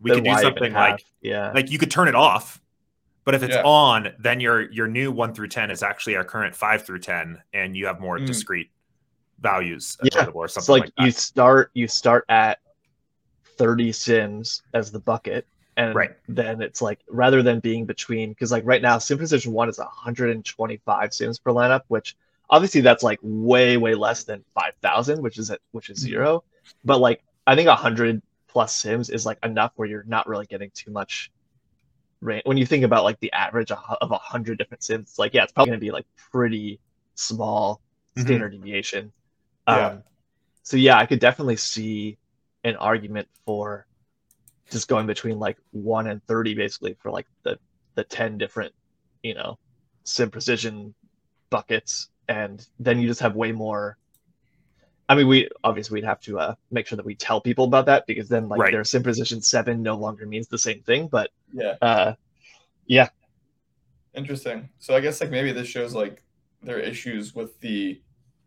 [0.00, 1.50] we Then could do something like yeah.
[1.52, 2.60] like you could turn it off,
[3.24, 3.62] but if it's Yeah.
[3.64, 7.42] on, then your your new one through ten is actually our current five through ten,
[7.52, 8.26] and you have more Mm.
[8.26, 8.70] discrete
[9.40, 10.26] values Yeah.
[10.34, 11.04] or it's something like, like, that.
[11.04, 12.58] you start you start at
[13.56, 15.46] 30 sims as the bucket
[15.76, 16.10] and Right.
[16.28, 19.78] then it's like rather than being between because like right now sim precision one is
[19.78, 22.16] 125 sims per lineup which
[22.50, 26.08] obviously that's like way way less than 5000 which is at which is Mhm.
[26.08, 26.44] zero
[26.84, 30.70] but like i think 100 plus sims is like enough where you're not really getting
[30.74, 31.30] too much
[32.20, 35.42] range when you think about like the average of of 100 different sims like yeah
[35.44, 36.80] it's probably going to be like pretty
[37.14, 37.80] small
[38.16, 38.22] Mhm.
[38.22, 39.12] standard deviation
[39.68, 39.86] Yeah.
[39.88, 40.02] um
[40.62, 42.18] so yeah i could definitely see
[42.64, 43.86] an argument for
[44.70, 47.58] just going between like 1 and 30 basically for like the
[47.94, 48.72] the 10 different
[49.22, 49.58] you know
[50.04, 50.94] sim precision
[51.50, 53.96] buckets and then you just have way more
[55.10, 57.86] I mean, we obviously we'd have to uh, make sure that we tell people about
[57.86, 58.72] that because then like Right.
[58.72, 61.08] their sim precision seven no longer means the same thing.
[61.08, 61.76] But Yeah.
[61.80, 62.12] uh,
[62.86, 63.08] yeah,
[64.14, 64.68] Interesting.
[64.78, 66.22] So I guess like maybe this shows like
[66.62, 68.02] there are issues with the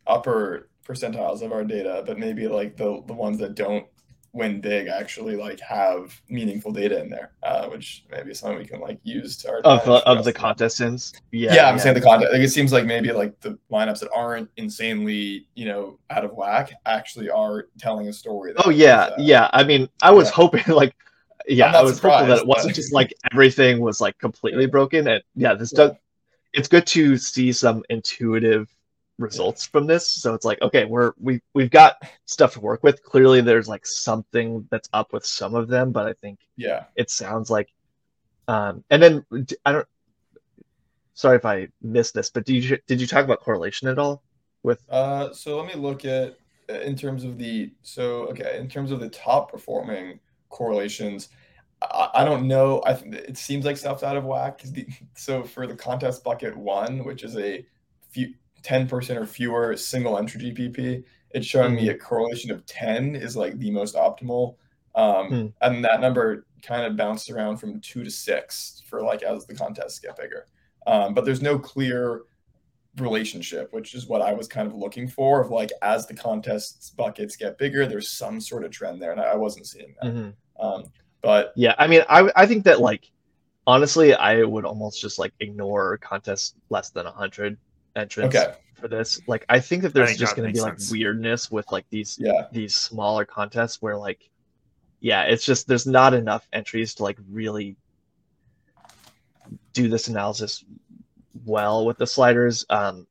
[0.05, 3.85] upper percentiles of our data, but maybe like the the ones that don't
[4.33, 8.65] win big actually like have meaningful data in there, uh, which maybe is something we
[8.65, 11.13] can like use to our of the, for of the to- contest sims.
[11.31, 12.31] Yeah, Yeah, I'm saying the contest.
[12.31, 16.31] Like it seems like maybe like the lineups that aren't insanely, you know, out of
[16.33, 18.53] whack actually are telling a story.
[18.63, 19.49] Oh yeah, uh, yeah.
[19.53, 20.33] I mean, I was yeah.
[20.35, 20.95] hoping like,
[21.47, 25.07] yeah, I was hopeful that it wasn't but- just like everything was like completely broken.
[25.09, 25.87] And yeah, this Yeah.
[25.87, 25.91] does.
[26.53, 28.67] It's good to see some intuitive
[29.21, 30.07] results from this.
[30.11, 33.03] So it's like, okay, we're we we've got stuff to work with.
[33.03, 36.85] Clearly, there's like something that's up with some of them, but I think Yeah.
[36.95, 37.69] it sounds like,
[38.47, 39.25] um, and then
[39.65, 39.87] i don't.
[41.13, 44.23] Sorry if I missed this, but did you did you talk about correlation at all
[44.63, 44.81] with?
[44.89, 46.37] Uh, so let me look at
[46.69, 50.19] uh, in terms of the so okay in terms of the top performing
[50.49, 51.29] correlations.
[51.81, 52.81] I, I don't know.
[52.85, 54.61] I think it seems like stuff's out of whack.
[54.63, 57.65] the, so for the contest bucket one, which is a
[58.11, 58.33] few
[58.63, 61.75] 10% or fewer single entry GPP, it's showing mm-hmm.
[61.75, 61.95] me hmm.
[61.95, 64.55] a correlation of 10 is like the most optimal.
[64.95, 65.27] Um.
[65.27, 65.47] Hmm.
[65.61, 69.55] And that number kind of bounced around from two to six for like as the
[69.55, 70.47] contests get bigger.
[70.87, 72.23] Um, but there's no clear
[72.97, 76.89] relationship, which is what I was kind of looking for of like as the contests
[76.89, 79.11] buckets get bigger, there's some sort of trend there.
[79.11, 80.11] And I, wasn't seeing that.
[80.11, 80.65] Mm-hmm.
[80.65, 80.83] Um,
[81.21, 83.11] but yeah, I mean, I, I think that like
[83.67, 87.57] honestly, I would almost just like ignore contests less than 100
[87.95, 88.53] entrance okay.
[88.75, 89.21] for this.
[89.27, 90.91] Like I think that there's think just gonna be sense.
[90.91, 92.47] like weirdness with like these yeah.
[92.51, 94.29] these smaller contests where like
[94.99, 97.75] yeah, it's just there's not enough entries to like really
[99.73, 100.63] do this analysis
[101.45, 102.65] well with the sliders.
[102.69, 103.07] Um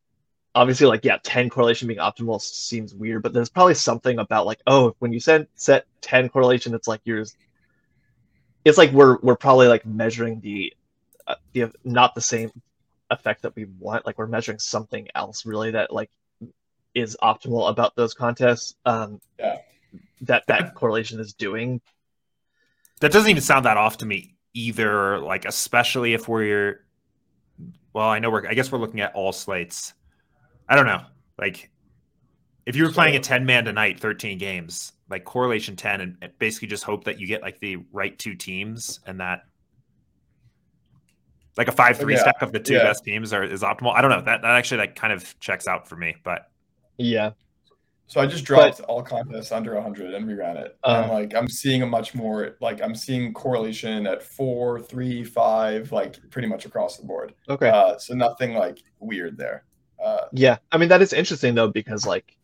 [0.54, 4.60] obviously like yeah, 10 correlation being optimal seems weird, but there's probably something about like,
[4.66, 7.36] oh, when you set set 10 correlation, it's like yours
[8.64, 10.72] it's like we're we're probably like measuring the
[11.26, 12.50] uh, the not the same
[13.10, 14.06] effect that we want.
[14.06, 16.10] Like we're measuring something else really that like
[16.94, 18.74] is optimal about those contests.
[18.84, 19.58] Um, Yeah.
[20.22, 21.80] That that correlation is doing.
[23.00, 25.18] That doesn't even sound that off to me either.
[25.18, 26.84] Like, especially if we're,
[27.92, 29.94] well, I know we're, I guess we're looking at all slates.
[30.68, 31.02] I don't know.
[31.38, 31.70] Like,
[32.66, 36.38] if you were playing a 10 man tonight, 13 games, like correlation 10, and and
[36.38, 39.44] basically just hope that you get like the right two teams and that,
[41.60, 42.84] like a 5 3 Yeah, stack of the two yeah.
[42.84, 43.94] best teams are, is optimal.
[43.94, 44.22] I don't know.
[44.22, 46.50] That, that actually like kind of checks out for me, but
[46.96, 47.32] Yeah.
[48.06, 50.78] So I just dropped all contests under 100 and reran it.
[50.82, 51.02] Uh.
[51.02, 55.92] and like I'm seeing a much more like I'm seeing correlation at four, three, five,
[55.92, 57.34] like pretty much across the board.
[57.50, 57.68] Okay.
[57.68, 59.64] Uh, so nothing like weird there.
[60.02, 62.38] Uh, Yeah, I mean that is interesting though because like,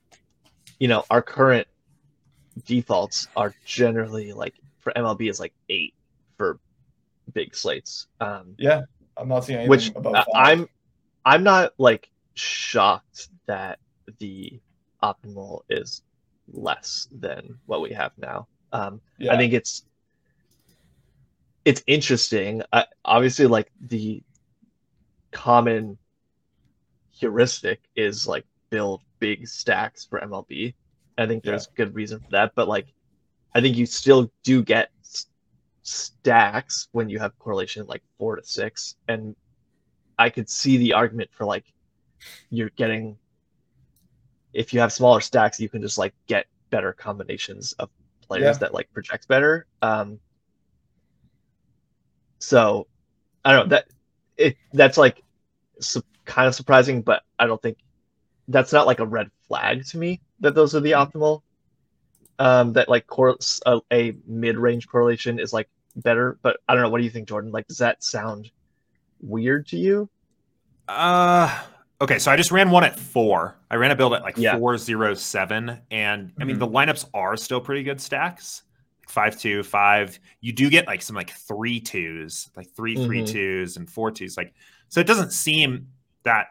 [0.78, 1.66] you know, our current
[2.66, 5.94] defaults are generally like for MLB is like eight
[6.36, 6.60] for
[7.32, 8.06] big slates.
[8.20, 8.82] Um, yeah,
[9.16, 10.24] I'm not seeing anything which five.
[10.34, 10.68] I'm,
[11.24, 13.78] I'm not like shocked that
[14.18, 14.60] the
[15.02, 16.02] optimal is
[16.52, 18.46] less than what we have now.
[18.72, 19.32] Um, yeah.
[19.32, 19.84] I think it's
[21.64, 22.62] it's interesting.
[22.72, 24.22] I, obviously, like the
[25.32, 25.98] common
[27.10, 30.74] heuristic is like build big stacks for MLB.
[31.18, 32.86] I think there's good reason for that, but like
[33.54, 34.90] I think you still do get
[35.86, 39.36] stacks when you have correlation like four to six, and
[40.18, 41.64] I could see the argument for like
[42.50, 43.16] you're getting
[44.52, 47.88] if you have smaller stacks, you can just like get better combinations of
[48.26, 48.52] players Yeah.
[48.54, 49.66] that like project better.
[49.80, 50.18] Um,
[52.38, 52.86] so
[53.44, 53.84] I don't know that
[54.36, 55.22] it that's like
[55.80, 57.78] su- kind of surprising, but I don't think
[58.48, 61.42] that's not like a red flag to me that those are the optimal.
[62.38, 66.90] Um, that like cor- a, a mid-range correlation is like better, but I don't know.
[66.90, 67.50] What do you think, Jordan?
[67.50, 68.50] Like, does that sound
[69.20, 70.08] weird to you?
[70.88, 71.62] Uh
[72.00, 73.56] okay, so I just ran one at four.
[73.70, 74.56] I ran a build at like Yeah.
[74.58, 76.60] four zero seven, and I mean Mhm.
[76.60, 78.62] the lineups are still pretty good stacks.
[79.08, 80.18] Five two, five.
[80.40, 83.28] You do get like some like three twos, like three three Mhm.
[83.32, 84.36] twos and four twos.
[84.36, 84.54] Like
[84.88, 85.88] so it doesn't seem
[86.22, 86.48] that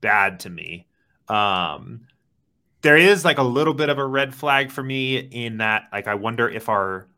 [0.00, 0.86] bad to me.
[1.28, 2.02] Um
[2.82, 6.06] there is like a little bit of a red flag for me in that like
[6.06, 7.08] I wonder if our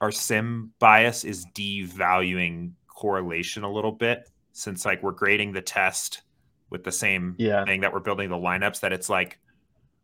[0.00, 6.22] our sim bias is devaluing correlation a little bit since like we're grading the test
[6.70, 7.64] with the same Yeah.
[7.64, 9.38] thing that we're building the lineups that it's like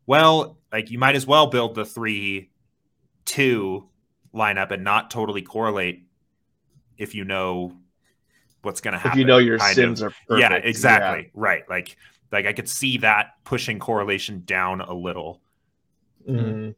[0.05, 2.49] well like you might as well build the 3
[3.25, 3.89] 2
[4.33, 6.05] lineup and not totally correlate
[6.97, 7.75] if you know
[8.61, 10.11] what's going to happen If you know your sims of.
[10.11, 10.51] are perfect.
[10.51, 11.97] yeah exactly right like
[12.31, 15.41] like i could see that pushing correlation down a little
[16.27, 16.73] Mm,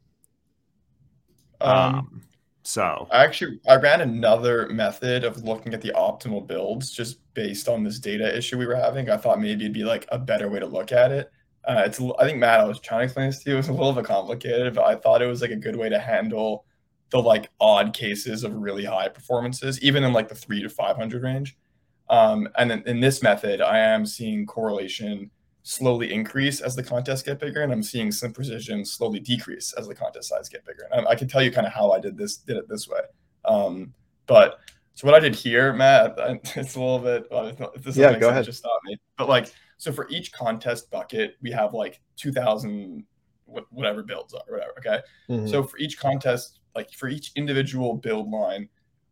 [1.60, 2.22] Um, Um,
[2.68, 7.66] so I actually I ran another method of looking at the optimal builds just based
[7.66, 9.08] on this data issue we were having.
[9.08, 11.30] I thought maybe it'd be like a better way to look at it.
[11.64, 13.54] Uh, it's I think Matt, I was trying to explain this to you.
[13.54, 15.88] It was a little bit complicated, but I thought it was like a good way
[15.88, 16.66] to handle
[17.08, 20.96] the like odd cases of really high performances, even in like the three to five
[20.96, 21.56] hundred range.
[22.10, 25.30] Um, and then in this method, I am seeing correlation
[25.62, 29.86] slowly increase as the contests get bigger, and I'm seeing sim precision slowly decrease as
[29.88, 30.88] the contest size get bigger.
[30.92, 32.88] And I, I can tell you kind of how I did this did it this
[32.88, 33.00] way.
[33.44, 33.92] Um,
[34.26, 34.58] but
[34.94, 37.24] so what I did here, Matt, I- it's a little bit.
[37.30, 38.44] Well, if this Yeah, go sense, ahead.
[38.46, 38.96] Just stop me.
[39.16, 43.04] But like, so for each contest bucket, we have like two thousand
[43.70, 44.72] whatever builds are, whatever.
[44.78, 45.00] Okay.
[45.30, 45.48] mhm.
[45.48, 48.68] So for each contest, like for each individual build line,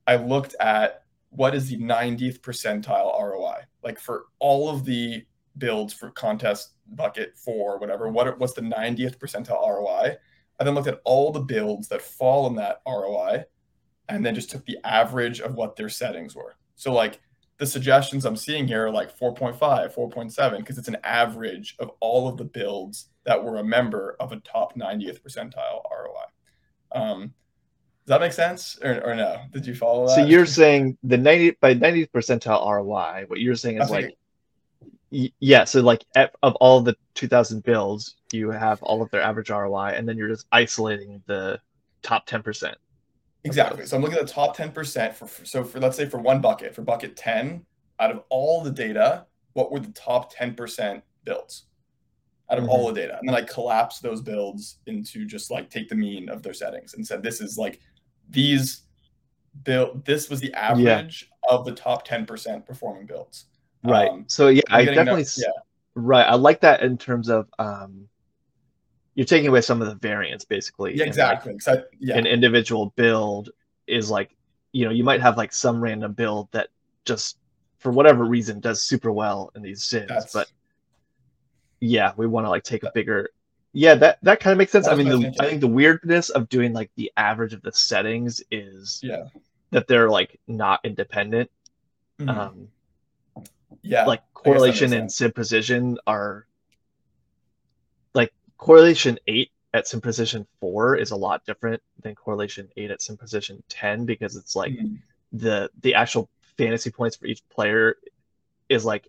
[0.06, 3.62] I looked at what is the 90th percentile ROI.
[3.82, 5.24] Like for all of the
[5.58, 10.16] builds for contest bucket four, whatever, what what's the 90th percentile ROI?
[10.58, 13.44] I then looked at all the builds that fall in that ROI
[14.08, 16.56] and then just took the average of what their settings were.
[16.76, 17.20] So like
[17.58, 22.28] the suggestions I'm seeing here are like 4.5, 4.7, because it's an average of all
[22.28, 27.00] of the builds that were a member of a top 90th percentile ROI.
[27.00, 27.20] Um,
[28.06, 29.40] does that make sense or, or no?
[29.52, 30.14] Did you follow that?
[30.14, 34.16] so you're saying the 90 by 90th percentile ROI, what you're saying is like
[35.10, 36.04] yeah, so like
[36.42, 40.28] of all the 2000 builds, you have all of their average ROI and then you're
[40.28, 41.60] just isolating the
[42.02, 42.74] top 10%.
[43.44, 43.86] Exactly.
[43.86, 46.40] So I'm looking at the top 10% for for- so for let's say for one
[46.40, 47.64] bucket, for bucket 10,
[48.00, 51.66] out of all the data, what were the top 10% builds
[52.50, 52.72] out of mm-hmm.
[52.72, 53.16] all the data?
[53.18, 56.94] And then I collapse those builds into just like take the mean of their settings
[56.94, 57.80] and said this is like
[58.28, 58.82] these
[59.62, 63.46] build this was the average of the top 10% performing builds.
[63.84, 64.10] Right.
[64.10, 65.46] Um, so yeah, no- definitely yeah.
[65.94, 66.24] right.
[66.26, 68.08] I like that in terms of um
[69.14, 70.94] you're taking away some of the variance basically.
[70.94, 71.56] Yeah, like, exactly.
[71.68, 72.16] I- yeah.
[72.18, 73.50] an individual build
[73.86, 74.34] is like
[74.72, 76.68] you know you might have like some random build that
[77.04, 77.38] just
[77.78, 80.50] for whatever reason does super well in these sims That's- but
[81.80, 83.28] yeah we want to like take a bigger
[83.72, 85.66] yeah that that kind of makes sense i mean I the, think, i think the
[85.68, 89.24] weirdness of doing like the average of the settings is Yeah.
[89.70, 91.50] that they're like not independent
[92.20, 92.28] Mhm.
[92.36, 92.68] um
[93.82, 94.04] yeah.
[94.04, 96.46] like correlation and sim precision are
[98.14, 103.02] like correlation 8 at sim precision 4 is a lot different than correlation 8 at
[103.02, 105.00] sim precision 10 because it's like Mhm.
[105.32, 107.96] the the actual fantasy points for each player
[108.68, 109.08] is like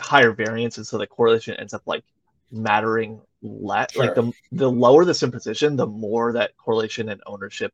[0.00, 2.04] higher variance and so the correlation ends up like
[2.50, 7.72] mattering less like the the lower the sim precision the more that correlation and ownership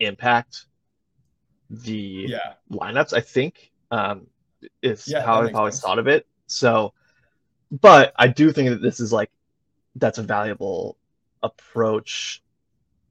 [0.00, 0.66] impact
[1.70, 2.54] the yeah.
[2.70, 4.26] lineups i think um
[4.82, 5.84] is Yeah, how i've always sense.
[5.84, 6.92] thought of it so
[7.70, 9.30] but i do think that this is like
[9.96, 10.96] that's a valuable
[11.42, 12.42] approach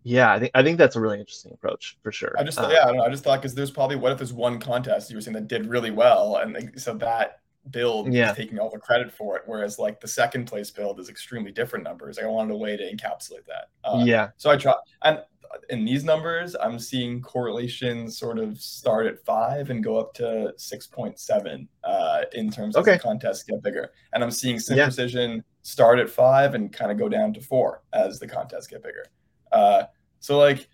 [0.04, 2.72] yeah i think i think that's a really interesting approach for sure I just Um,
[2.72, 5.10] yeah, I, don't know, I just thought because there's probably what if there's one contest
[5.10, 7.40] you were saying that did really well, and like, so that
[7.72, 8.32] build Yeah.
[8.32, 11.52] is taking all the credit for it, whereas like the second place build is extremely
[11.52, 12.18] different numbers.
[12.18, 13.70] I wanted a way to encapsulate that.
[13.84, 14.74] Uh, yeah So I try,
[15.04, 15.22] and
[15.70, 20.54] in these numbers, I'm seeing correlations sort of start at five and go up to
[20.58, 22.94] six point seven uh, in terms of Okay.
[22.94, 24.86] the contests get bigger, and I'm seeing sim Yeah.
[24.86, 28.82] precision start at five and kind of go down to four as the contests get
[28.84, 29.06] bigger.
[29.52, 29.84] Uh,
[30.20, 30.68] so like,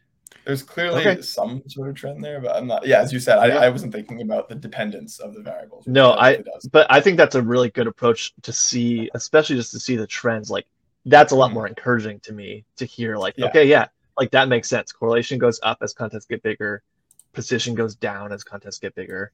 [0.46, 1.22] there's clearly Okay.
[1.22, 2.86] some sort of trend there, but I'm not.
[2.86, 3.38] Yeah, as you said.
[3.38, 5.88] I, I wasn't thinking about the dependence of the variables.
[5.88, 6.68] No, I- does.
[6.72, 10.08] but I think that's a really good approach to see, especially just to see the
[10.08, 10.50] trends.
[10.52, 10.66] Like
[11.06, 11.54] that's a lot Mhm.
[11.56, 13.18] more encouraging to me to hear.
[13.18, 13.48] Like, Yeah.
[13.48, 13.88] okay, yeah,
[14.18, 14.92] like that makes sense.
[14.92, 16.84] Correlation goes up as contests get bigger.
[17.32, 19.32] Precision goes down as contests get bigger.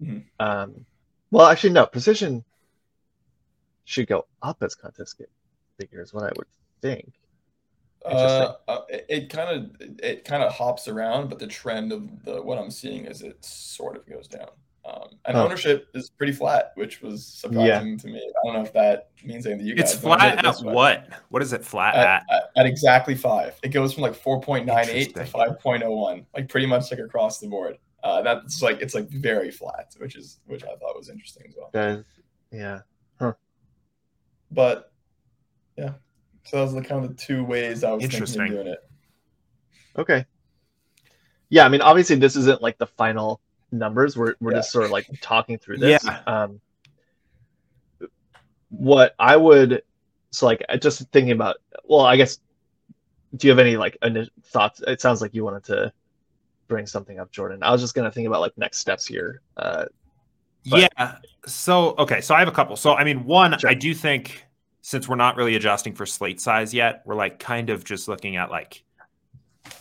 [0.00, 0.24] Mhm.
[0.38, 0.86] Um,
[1.30, 1.86] well, actually, no.
[1.86, 2.44] Precision
[3.84, 5.30] should go up as contests get
[5.76, 6.46] bigger, is what I would
[6.80, 7.12] think.
[8.04, 9.50] Uh, uh, it kind
[9.80, 13.22] of it kind of hops around, but the trend of the what I'm seeing is
[13.22, 14.50] it sort of goes down.
[14.84, 15.44] Um, and Huh.
[15.44, 18.18] ownership is pretty flat, which was surprising to me.
[18.18, 19.94] I don't know if that means anything to you guys.
[19.94, 20.74] it's but I did flat it at way.
[20.74, 21.08] what?
[21.28, 22.22] What is it flat At, at?
[22.30, 23.54] at, at exactly five.
[23.62, 27.78] It goes from like 4.98 to 5.01, like pretty much like across the board.
[28.02, 31.54] Uh, that's like it's like very flat, which is which I thought was interesting as
[31.56, 31.70] well.
[31.72, 32.02] Guys,
[32.50, 32.80] yeah.
[34.50, 34.92] But
[35.78, 35.92] yeah,
[36.44, 38.78] so those are the kind of the two ways I was thinking of doing it.
[39.96, 40.26] Okay.
[41.48, 43.40] Yeah, I mean, obviously, this isn't like the final
[43.72, 44.16] numbers.
[44.16, 44.58] We're we're Yeah.
[44.58, 46.04] just sort of like talking through this.
[46.04, 46.20] Yeah.
[46.26, 46.60] Um,
[48.70, 49.82] what I would,
[50.30, 51.56] so like, just thinking about.
[51.84, 52.38] Well, I guess.
[53.34, 53.96] Do you have any like
[54.44, 54.82] thoughts?
[54.86, 55.92] It sounds like you wanted to
[56.68, 57.62] bring something up, Jordan.
[57.62, 59.40] I was just gonna think about like next steps here.
[59.56, 59.86] Uh,
[60.70, 61.16] but- yeah.
[61.46, 62.76] So okay, so I have a couple.
[62.76, 63.70] So I mean, one, Sure.
[63.70, 64.44] I do think
[64.82, 68.36] since we're not really adjusting for slate size yet, we're like kind of just looking
[68.36, 68.84] at like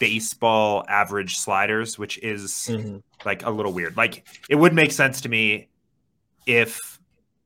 [0.01, 2.97] baseball average sliders, which is Mm-hmm.
[3.23, 3.95] like a little weird.
[3.95, 5.69] Like it would make sense to me
[6.47, 6.99] if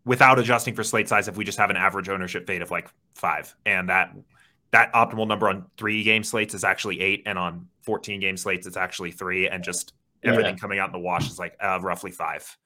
[0.05, 2.89] without adjusting for slate size, if we just have an average ownership fade of like
[3.13, 4.15] five and that
[4.71, 8.65] that optimal number on three game slates is actually eight and on 14 game slates
[8.67, 9.93] it's actually three and just
[10.23, 12.57] everything coming out in the wash is like uh, roughly five.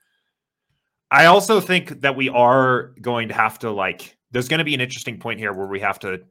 [1.12, 4.76] I also think that we are going to have to like there's going to be
[4.76, 6.22] an interesting point here where we have to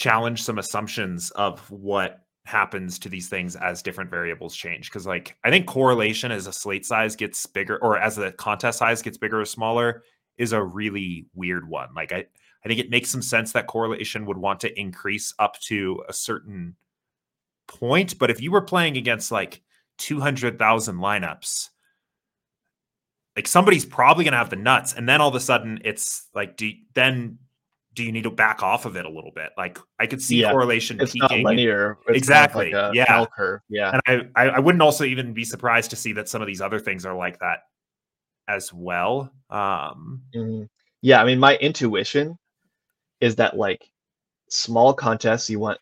[0.00, 4.88] challenge some assumptions of what happens to these things as different variables change.
[4.88, 8.78] Because like i think correlation as a slate size gets bigger or as the contest
[8.78, 10.02] size gets bigger or smaller
[10.38, 11.90] is a really weird one.
[11.94, 12.24] Like i
[12.64, 16.14] i think it makes some sense that correlation would want to increase up to a
[16.14, 16.76] certain
[17.68, 19.60] point but if you were playing against like
[19.98, 21.68] 200,000 lineups
[23.36, 26.26] like somebody's probably going to have the nuts and then all of a sudden it's
[26.34, 27.38] like do then
[28.00, 30.40] do you need to back off of it a little bit like i could see
[30.40, 31.98] Yeah, correlation It's not linear.
[32.08, 33.26] It's Exactly, Like yeah.
[33.68, 33.98] Yeah.
[34.06, 36.80] and I, I wouldn't also even be surprised to see that some of these other
[36.80, 37.64] things are like that
[38.48, 40.68] as well um Mhm.
[41.02, 42.38] Yeah, I mean, my intuition
[43.20, 43.90] is that like
[44.48, 45.78] small contests, you want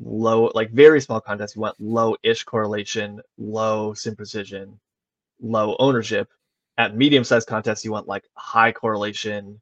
[0.00, 4.78] low, like very small contests, you want low-ish correlation, low sim precision,
[5.40, 6.28] low ownership.
[6.78, 9.60] At medium-sized contests, you want like high correlation,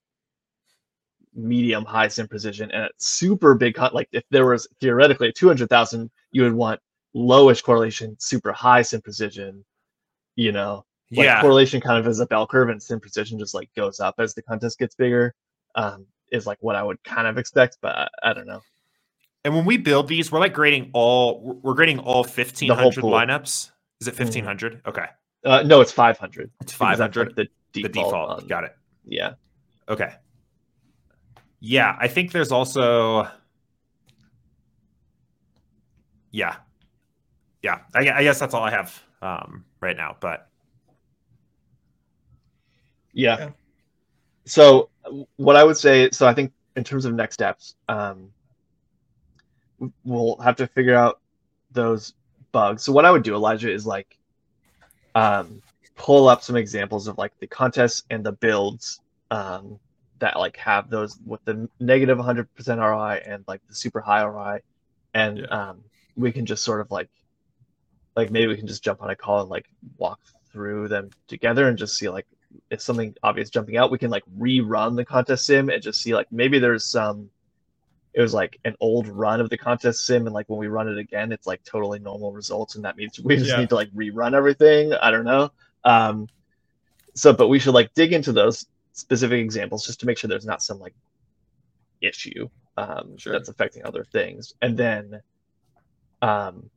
[1.37, 5.69] medium high sim precision, and at super big like if there was theoretically two hundred
[5.69, 6.81] thousand, you would want
[7.15, 9.65] lowish correlation, super high sim precision.
[10.35, 11.41] You know, like yeah.
[11.41, 14.35] correlation kind of is a bell curve and sim precision just like goes up as
[14.35, 15.35] the contest gets bigger
[15.77, 18.61] um is like what i would kind of expect but i, I don't know.
[19.45, 23.71] And when we build these we're like grading all we're- grading all 1500 lineups?
[24.01, 24.19] Is it Mhm.
[24.19, 25.07] 1500 okay.
[25.45, 28.43] Uh no it's 500 it's 500 like, the the default, default.
[28.43, 28.77] on- got it.
[29.07, 29.35] Yeah.
[29.89, 30.13] Okay.
[31.69, 33.29] Yeah, I think there's also.
[36.31, 36.57] Yeah,
[37.63, 37.81] yeah.
[37.95, 40.17] I, I guess that's all I have um, right now.
[40.21, 40.49] But
[43.17, 43.51] yeah Yeah.
[44.45, 44.91] so
[45.37, 48.31] what i would say so i think in terms of next steps um
[50.05, 51.21] we'll have to figure out
[51.73, 52.13] those
[52.53, 54.19] bugs so what i would do elijah is like
[55.15, 55.63] um
[55.97, 59.01] pull up some examples of like the contests and the builds
[59.31, 59.81] um
[60.19, 62.47] that like have those with the negative 100%
[62.79, 64.61] ROI and like the super high ROI
[65.15, 65.47] and Yeah.
[65.47, 65.85] um
[66.17, 67.11] we can just sort of like
[68.17, 69.67] like maybe we can just jump on a call and like
[69.99, 70.19] walk
[70.53, 72.27] through them together and just see like
[72.71, 76.15] if something obvious jumping out we can like rerun the contest sim and just see
[76.15, 77.29] like maybe there's some
[78.15, 80.89] it was like an old run of the contest sim and like when we run
[80.89, 83.61] it again it's like totally normal results and that means we just Yeah.
[83.61, 85.51] need to like rerun everything i don't know
[85.85, 86.27] um
[87.15, 88.65] so but we should like dig into those
[88.97, 90.95] specific examples just to make sure there's not some like
[92.01, 93.33] issue um Sure.
[93.33, 95.21] that's affecting other things and then
[96.23, 96.71] um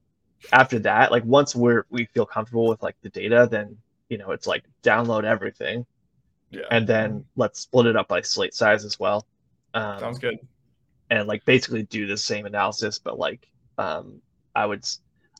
[0.54, 3.78] after that like once we're we feel comfortable with like the data then
[4.10, 5.86] you know it's like download everything
[6.52, 6.62] Yeah.
[6.72, 9.26] and then let's split it up by slate size as well
[9.74, 10.40] um, Sounds good.
[11.10, 13.48] and like basically do the same analysis but like
[13.78, 14.22] um
[14.56, 14.86] i would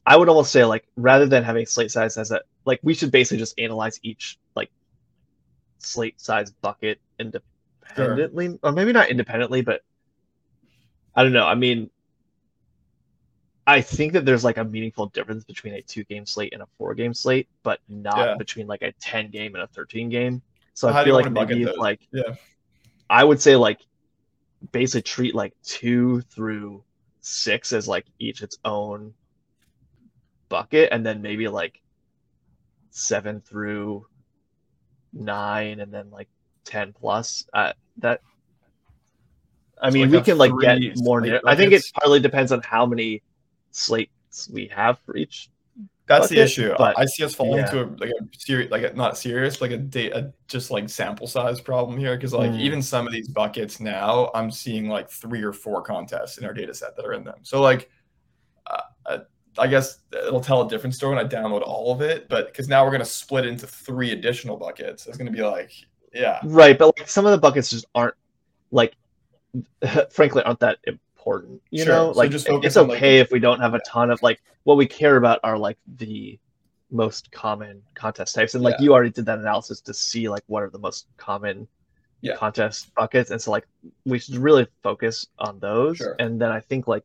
[0.06, 3.12] I would almost say like rather than having slate size as a like we should
[3.12, 4.72] basically just analyze each like
[5.80, 8.60] slate size bucket independently.
[8.64, 9.82] Or maybe not independently but
[11.16, 11.46] i don't know.
[11.48, 11.90] I mean
[13.68, 16.68] i think that there's like a meaningful difference between a two game slate and a
[16.78, 18.36] four game slate but not Yeah.
[18.38, 20.42] between like a 10 game and a 13 game
[20.74, 22.36] so How i feel like maybe like Yeah.
[23.10, 23.80] I would say like
[24.72, 26.84] basically treat like two through
[27.22, 29.14] six as like each its own
[30.48, 31.82] bucket, and then maybe like
[32.92, 34.06] seven through
[35.14, 36.28] nine, and then like
[36.66, 37.46] ten plus.
[37.54, 38.22] Uh, that
[39.82, 41.22] I mean, like we can like get more.
[41.22, 43.22] nar- I think it partly depends on how many
[43.72, 45.50] slates we have for each.
[46.06, 46.74] That's the issue.
[46.76, 47.66] but- I see us falling yeah.
[47.68, 51.28] into a like a serious, like a, not serious, like a data, just like sample
[51.28, 52.16] size problem here.
[52.16, 52.60] Because like Mm.
[52.60, 56.54] even some of these buckets now, I'm seeing like three or four contests in our
[56.54, 57.38] data set that are in them.
[57.44, 57.92] So like,
[59.60, 62.28] I guess it'll tell a different story when I download all of it.
[62.30, 65.72] But because now we're gonna split into three additional buckets, it's gonna be like,
[66.14, 68.16] yeah, Right, but like some of the buckets just aren't
[68.72, 68.96] like,
[70.12, 71.62] frankly, aren't that important.
[71.72, 73.74] You Sure, know, so like just focus it's on, okay the- if we don't have
[73.74, 76.40] a ton of like what we care about are like the
[76.92, 78.86] most common contest types, and like Yeah.
[78.86, 81.68] you already did that analysis to see like what are the most common
[82.22, 82.36] Yeah.
[82.36, 83.68] contest buckets, and so like
[84.06, 86.16] we should really focus on those, Sure.
[86.20, 87.04] and then I think like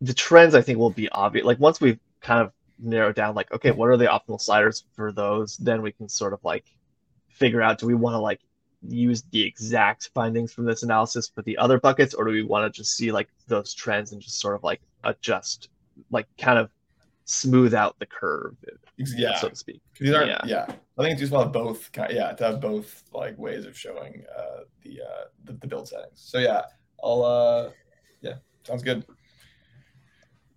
[0.00, 1.44] the trends I think will be obvious.
[1.44, 5.12] Like once we've kind of narrowed down, like okay, what are the optimal sliders for
[5.12, 6.64] those, then we can sort of like
[7.28, 8.40] figure out do we want to like
[8.86, 12.72] use the exact findings from this analysis for the other buckets, or do we want
[12.72, 15.68] to just see like those trends and just sort of like adjust,
[16.10, 16.70] like kind of
[17.24, 18.56] smooth out the curve,
[18.96, 19.36] Yeah.
[19.38, 19.80] so to speak?
[19.98, 20.40] These are Yeah.
[20.46, 20.66] yeah.
[20.96, 21.90] I think it's useful to have both.
[22.10, 26.20] Yeah, to have both like ways of showing uh, the, uh, the the build settings.
[26.20, 26.62] So yeah,
[27.02, 27.70] I'll uh,
[28.20, 29.04] yeah, sounds good.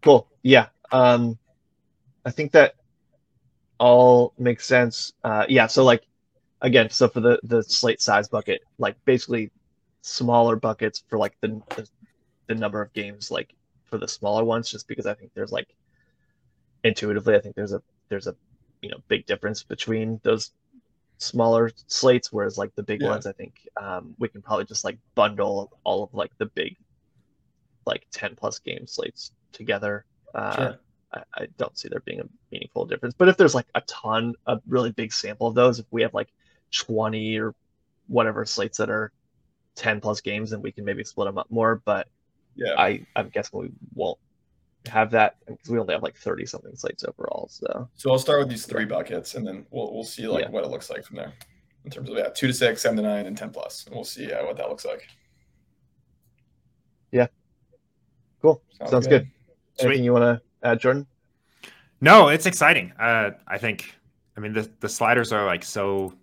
[0.02, 0.28] Cool.
[0.44, 0.68] Yeah.
[0.92, 1.38] Um,
[2.26, 2.76] I think that
[3.80, 5.14] all makes sense.
[5.24, 5.68] Uh, yeah.
[5.68, 6.04] So like,
[6.62, 9.52] again, so for the the slate size bucket, like basically
[10.02, 11.88] smaller buckets for like the the,
[12.48, 13.54] the number of games, like
[13.86, 15.68] for the smaller ones, just because I think there's like
[16.84, 18.36] intuitively, I think there's a there's a
[18.82, 20.52] you know big difference between those
[21.18, 23.10] smaller slates, whereas like the big Yeah.
[23.10, 26.76] ones, I think um, we can probably just like bundle all of like the big
[27.86, 30.06] like 10 plus game slates together.
[30.34, 30.80] Uh, Sure.
[31.14, 33.14] I, I don't see there being a meaningful difference.
[33.18, 36.14] But if there's like a ton, a really big sample of those, if we have
[36.14, 36.30] like
[36.72, 37.54] 20 or
[38.08, 39.12] whatever slates that are
[39.76, 41.82] 10 plus games, then we can maybe split them up more.
[41.84, 42.08] But
[42.56, 42.76] Yeah.
[42.78, 44.20] I, I'm guessing we won't
[44.88, 47.50] have that because we only have like 30 something slates overall.
[47.52, 50.50] So So I'll start with these three buckets, and then we'll we'll see like Yeah.
[50.50, 51.34] what it looks like from there,
[51.84, 54.06] in terms of yeah, two to six, seven to nine, and ten plus, and we'll
[54.06, 55.08] see uh, what that looks like.
[57.12, 57.28] Yeah.
[58.42, 58.62] Cool.
[58.90, 59.24] Sounds, good.
[59.24, 59.32] Sweet.
[59.86, 61.06] Anything you want to add, Jordan?
[62.02, 62.92] No, it's exciting.
[63.00, 63.94] Uh, I think.
[64.38, 66.14] I mean, the the sliders are like so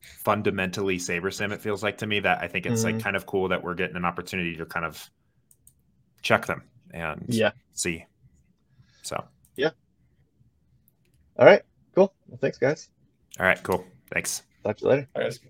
[0.00, 1.52] fundamentally SaberSim.
[1.52, 3.02] It feels like to me that I think it's like Mhm.
[3.02, 5.08] kind of cool that we're getting an opportunity to kind of
[6.22, 6.62] check them
[6.92, 7.52] and Yeah.
[7.74, 8.04] see.
[9.02, 9.22] So,
[9.56, 9.70] yeah.
[11.38, 11.62] All right.
[11.94, 12.12] Cool.
[12.26, 12.90] Well, thanks, guys.
[13.38, 13.84] all right, cool.
[14.12, 14.42] Thanks.
[14.64, 15.08] Talk to you later.
[15.14, 15.40] All right, guys.